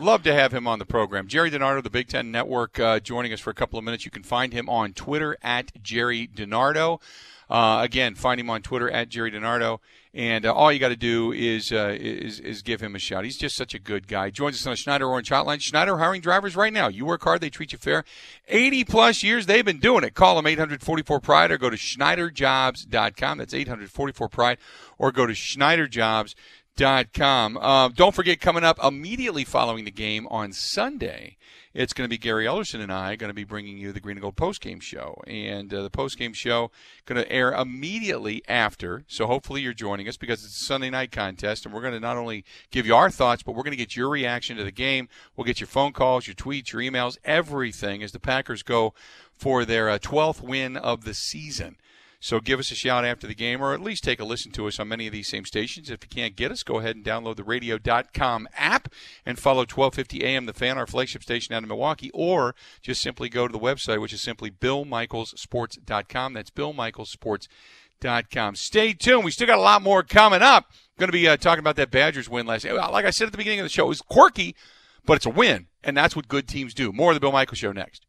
[0.00, 1.28] Love to have him on the program.
[1.28, 4.06] Jerry DiNardo, the Big Ten Network, uh, joining us for a couple of minutes.
[4.06, 7.02] You can find him on Twitter at Jerry DiNardo.
[7.50, 9.80] Uh, again, find him on Twitter at Jerry DiNardo.
[10.14, 13.24] And uh, all you got to do is, uh, is is give him a shout.
[13.24, 14.30] He's just such a good guy.
[14.30, 15.60] Joins us on the Schneider Orange Hotline.
[15.60, 16.88] Schneider hiring drivers right now.
[16.88, 18.04] You work hard, they treat you fair.
[18.48, 20.14] 80 plus years they've been doing it.
[20.14, 23.38] Call them 844 Pride or go to SchneiderJobs.com.
[23.38, 24.58] That's 844 Pride
[24.96, 26.34] or go to SchneiderJobs.com
[26.76, 27.56] Dot com.
[27.56, 31.36] Uh, don't forget, coming up immediately following the game on Sunday,
[31.72, 34.16] it's going to be Gary Ellerson and I going to be bringing you the Green
[34.16, 36.72] and Gold post game show, and uh, the post game show
[37.06, 39.04] going to air immediately after.
[39.06, 42.00] So hopefully you're joining us because it's a Sunday night contest, and we're going to
[42.00, 44.72] not only give you our thoughts, but we're going to get your reaction to the
[44.72, 45.08] game.
[45.36, 48.94] We'll get your phone calls, your tweets, your emails, everything as the Packers go
[49.32, 51.76] for their uh, 12th win of the season.
[52.24, 54.66] So give us a shout after the game, or at least take a listen to
[54.66, 55.90] us on many of these same stations.
[55.90, 58.88] If you can't get us, go ahead and download the radio.com app
[59.26, 63.28] and follow 1250 AM The Fan, our flagship station out in Milwaukee, or just simply
[63.28, 66.32] go to the website, which is simply BillMichaelsSports.com.
[66.32, 68.56] That's BillMichaelsSports.com.
[68.56, 69.24] Stay tuned.
[69.26, 70.70] We still got a lot more coming up.
[70.98, 72.72] Going to be uh, talking about that Badgers win last night.
[72.72, 74.56] Like I said at the beginning of the show, it was quirky,
[75.04, 76.90] but it's a win, and that's what good teams do.
[76.90, 78.06] More of the Bill Michaels Show next.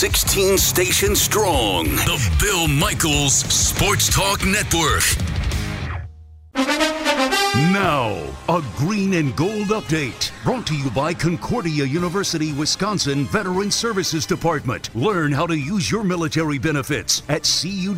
[0.00, 1.84] 16 stations strong.
[1.84, 5.29] The Bill Michaels Sports Talk Network.
[7.72, 8.16] Now,
[8.48, 14.94] a green and gold update brought to you by Concordia University, Wisconsin Veteran Services Department.
[14.94, 17.96] Learn how to use your military benefits at cuw.edu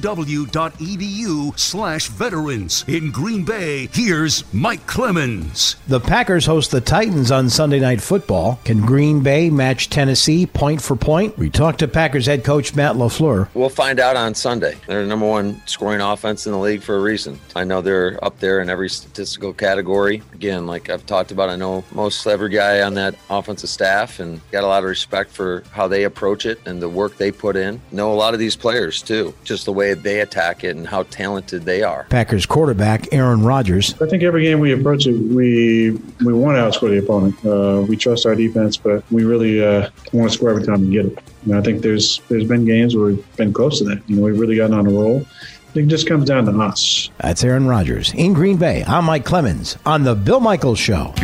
[1.59, 2.85] slash veterans.
[2.89, 5.77] In Green Bay, here's Mike Clemens.
[5.87, 8.59] The Packers host the Titans on Sunday Night Football.
[8.65, 11.39] Can Green Bay match Tennessee point for point?
[11.39, 13.49] We talked to Packers head coach Matt LaFleur.
[13.55, 14.77] We'll find out on Sunday.
[14.87, 17.39] They're the number one scoring offense in the league for a reason.
[17.55, 20.23] I know they're up there in every statistical category.
[20.35, 24.39] Again, like I've talked about, I know most every guy on that offensive staff and
[24.51, 27.57] got a lot of respect for how they approach it and the work they put
[27.57, 27.81] in.
[27.91, 31.05] Know a lot of these players too, just the way they attack it and how
[31.05, 32.05] talented they are.
[32.11, 33.95] Packers quarterback Aaron Rodgers.
[34.03, 35.93] I think every game we approach it, we
[36.25, 37.47] we want to outscore the opponent.
[37.47, 40.91] Uh, we trust our defense, but we really uh, want to score every time we
[40.91, 41.19] get it.
[41.45, 44.03] And I think there's there's been games where we've been close to that.
[44.09, 45.25] You know, we've really gotten on a roll.
[45.73, 47.09] I think it just comes down to us.
[47.17, 48.85] That's Aaron Rodgers in Green Bay.
[48.87, 51.15] I'm Mike Clemens on the Bill Michaels Show.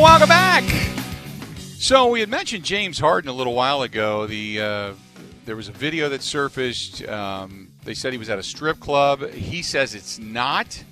[0.00, 0.64] Welcome back.
[1.76, 4.26] So we had mentioned James Harden a little while ago.
[4.26, 4.92] The uh,
[5.44, 7.06] there was a video that surfaced.
[7.06, 9.30] Um, they said he was at a strip club.
[9.30, 10.82] He says it's not.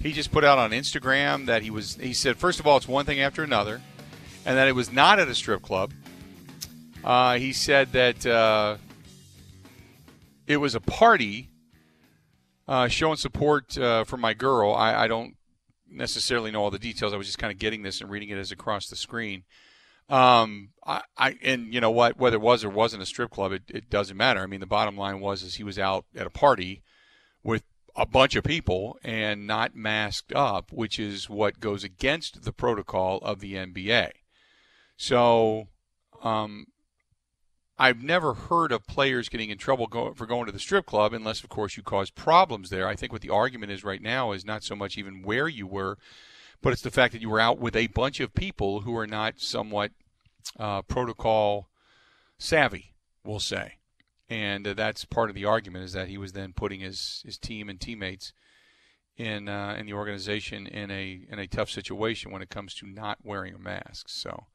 [0.00, 1.96] He just put out on Instagram that he was.
[1.96, 3.82] He said first of all, it's one thing after another,
[4.46, 5.92] and that it was not at a strip club.
[7.04, 8.76] Uh, he said that uh,
[10.46, 11.50] it was a party
[12.66, 14.74] uh, showing support uh, for my girl.
[14.74, 15.36] I, I, don't
[15.88, 17.14] necessarily know all the details.
[17.14, 19.44] I was just kind of getting this and reading it as across the screen.
[20.10, 23.52] Um, I, I, and you know what, whether it was or wasn't a strip club,
[23.52, 24.40] it, it doesn't matter.
[24.40, 26.82] I mean, the bottom line was is he was out at a party
[27.42, 27.62] with
[27.96, 33.18] a bunch of people and not masked up, which is what goes against the protocol
[33.18, 34.10] of the NBA.
[34.96, 35.68] So,
[36.22, 36.66] um,
[37.78, 41.12] I've never heard of players getting in trouble go, for going to the strip club
[41.12, 42.88] unless, of course, you cause problems there.
[42.88, 45.66] I think what the argument is right now is not so much even where you
[45.66, 45.96] were,
[46.60, 49.06] but it's the fact that you were out with a bunch of people who are
[49.06, 49.92] not somewhat
[50.58, 51.68] uh, protocol
[52.36, 53.74] savvy, we'll say.
[54.28, 57.38] And uh, that's part of the argument is that he was then putting his, his
[57.38, 58.32] team and teammates
[59.16, 62.86] in uh, in the organization in a in a tough situation when it comes to
[62.86, 64.08] not wearing a mask.
[64.08, 64.46] So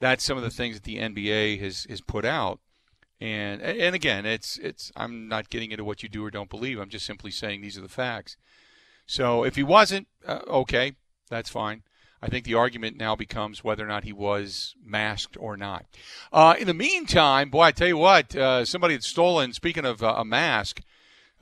[0.00, 2.60] that's some of the things that the NBA has has put out.
[3.20, 6.78] And and again, it's it's I'm not getting into what you do or don't believe.
[6.78, 8.36] I'm just simply saying these are the facts.
[9.06, 10.96] So if he wasn't uh, okay,
[11.30, 11.82] that's fine.
[12.20, 15.84] I think the argument now becomes whether or not he was masked or not.
[16.32, 19.52] Uh, in the meantime, boy, I tell you what, uh, somebody had stolen.
[19.52, 20.80] Speaking of uh, a mask,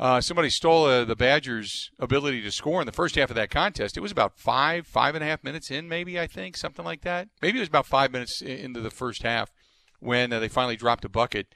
[0.03, 3.51] uh, somebody stole uh, the Badgers' ability to score in the first half of that
[3.51, 3.97] contest.
[3.97, 7.03] It was about five, five and a half minutes in, maybe I think something like
[7.03, 7.29] that.
[7.41, 9.53] Maybe it was about five minutes into the first half
[10.01, 11.55] when uh, they finally dropped a bucket,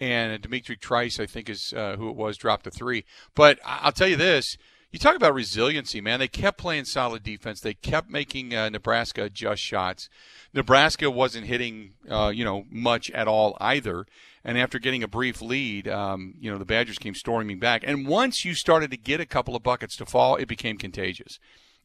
[0.00, 3.04] and D'Mitrik Trice, I think, is uh, who it was, dropped a three.
[3.36, 4.58] But I'll tell you this:
[4.90, 6.18] you talk about resiliency, man.
[6.18, 7.60] They kept playing solid defense.
[7.60, 10.08] They kept making uh, Nebraska adjust shots.
[10.52, 14.04] Nebraska wasn't hitting, uh, you know, much at all either.
[14.44, 17.82] And after getting a brief lead, um, you know, the Badgers came storming back.
[17.86, 21.38] And once you started to get a couple of buckets to fall, it became contagious.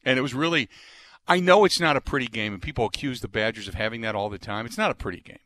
[0.04, 0.68] And it was really,
[1.26, 4.14] I know it's not a pretty game, and people accuse the Badgers of having that
[4.14, 4.66] all the time.
[4.66, 5.38] It's not a pretty game.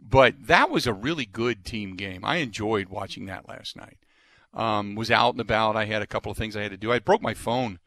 [0.00, 2.24] But that was a really good team game.
[2.24, 3.98] I enjoyed watching that last night.
[4.54, 5.76] Um, was out and about.
[5.76, 6.92] I had a couple of things I had to do.
[6.92, 7.78] I broke my phone,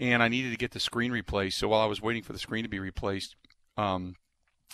[0.00, 1.58] and I needed to get the screen replaced.
[1.58, 3.36] So while I was waiting for the screen to be replaced,
[3.76, 4.16] um,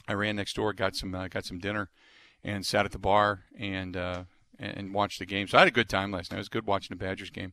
[0.08, 1.90] I ran next door, got some uh, got some dinner,
[2.44, 4.24] and sat at the bar and uh,
[4.58, 5.48] and watched the game.
[5.48, 6.38] So I had a good time last night.
[6.38, 7.52] It was good watching the Badgers game.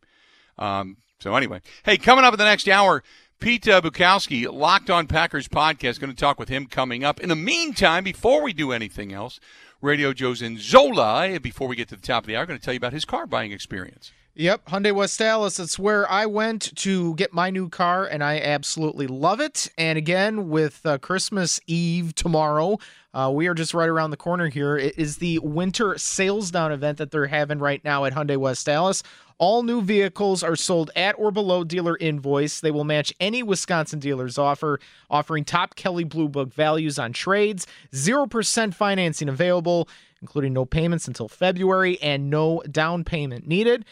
[0.57, 3.03] Um, so anyway, hey, coming up in the next hour,
[3.39, 5.99] Pete uh, Bukowski, Locked On Packers podcast.
[5.99, 7.19] Going to talk with him coming up.
[7.19, 9.39] In the meantime, before we do anything else,
[9.81, 11.41] Radio Joe Zanzola.
[11.41, 13.05] Before we get to the top of the hour, going to tell you about his
[13.05, 14.11] car buying experience.
[14.35, 15.59] Yep, Hyundai West Allis.
[15.59, 19.67] It's where I went to get my new car, and I absolutely love it.
[19.77, 22.79] And again, with uh, Christmas Eve tomorrow,
[23.13, 24.77] uh, we are just right around the corner here.
[24.77, 28.69] It is the winter sales down event that they're having right now at Hyundai West
[28.69, 29.03] Allis.
[29.37, 32.61] All new vehicles are sold at or below dealer invoice.
[32.61, 34.79] They will match any Wisconsin dealer's offer,
[35.09, 39.89] offering top Kelley Blue Book values on trades, 0% financing available,
[40.21, 43.83] including no payments until February and no down payment needed.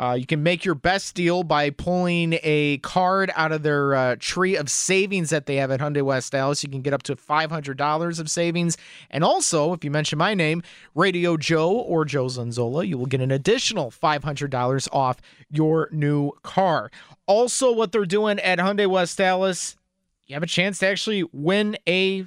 [0.00, 4.16] Uh, you can make your best deal by pulling a card out of their uh,
[4.18, 6.62] tree of savings that they have at Hyundai West Allis.
[6.62, 8.78] You can get up to $500 of savings.
[9.10, 10.62] And also, if you mention my name,
[10.94, 15.20] Radio Joe or Joe Zanzola, you will get an additional $500 off
[15.50, 16.90] your new car.
[17.26, 19.76] Also, what they're doing at Hyundai West Allis,
[20.24, 22.24] you have a chance to actually win a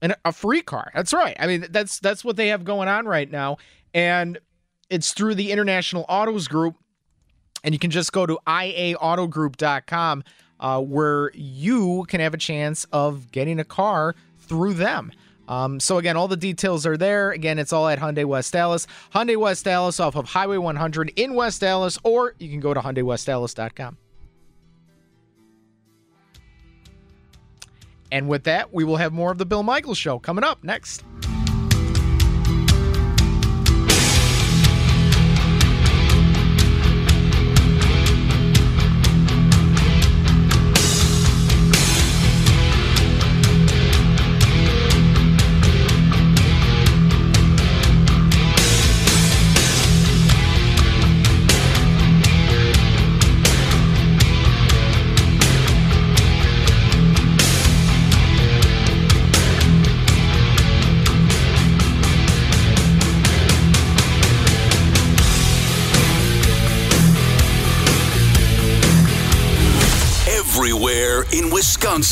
[0.00, 0.90] an, a free car.
[0.94, 1.36] That's right.
[1.38, 3.58] I mean, that's that's what they have going on right now,
[3.92, 4.38] and
[4.88, 6.76] it's through the International Autos Group
[7.64, 10.22] and you can just go to iaautogroup.com
[10.60, 15.10] uh, where you can have a chance of getting a car through them.
[15.48, 17.30] Um, so again, all the details are there.
[17.32, 21.34] Again, it's all at Hyundai West Allis, Hyundai West Allis off of Highway 100 in
[21.34, 23.98] West Allis, or you can go to HyundaiWestAllis.com.
[28.12, 31.02] And with that, we will have more of the Bill Michaels Show coming up next.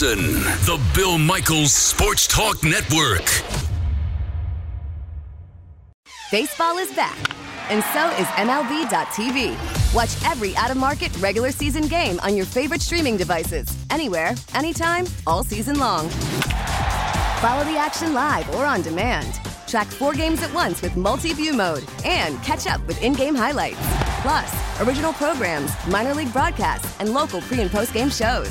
[0.03, 3.23] The Bill Michaels Sports Talk Network.
[6.33, 7.17] Baseball is back,
[7.71, 9.95] and so is MLB.tv.
[9.95, 15.07] Watch every out of market regular season game on your favorite streaming devices, anywhere, anytime,
[15.25, 16.09] all season long.
[16.09, 19.41] Follow the action live or on demand.
[19.69, 23.37] Track four games at once with multi view mode and catch up with in game
[23.37, 23.79] highlights.
[24.23, 28.51] Plus, original programs, minor league broadcasts, and local pre and post game shows.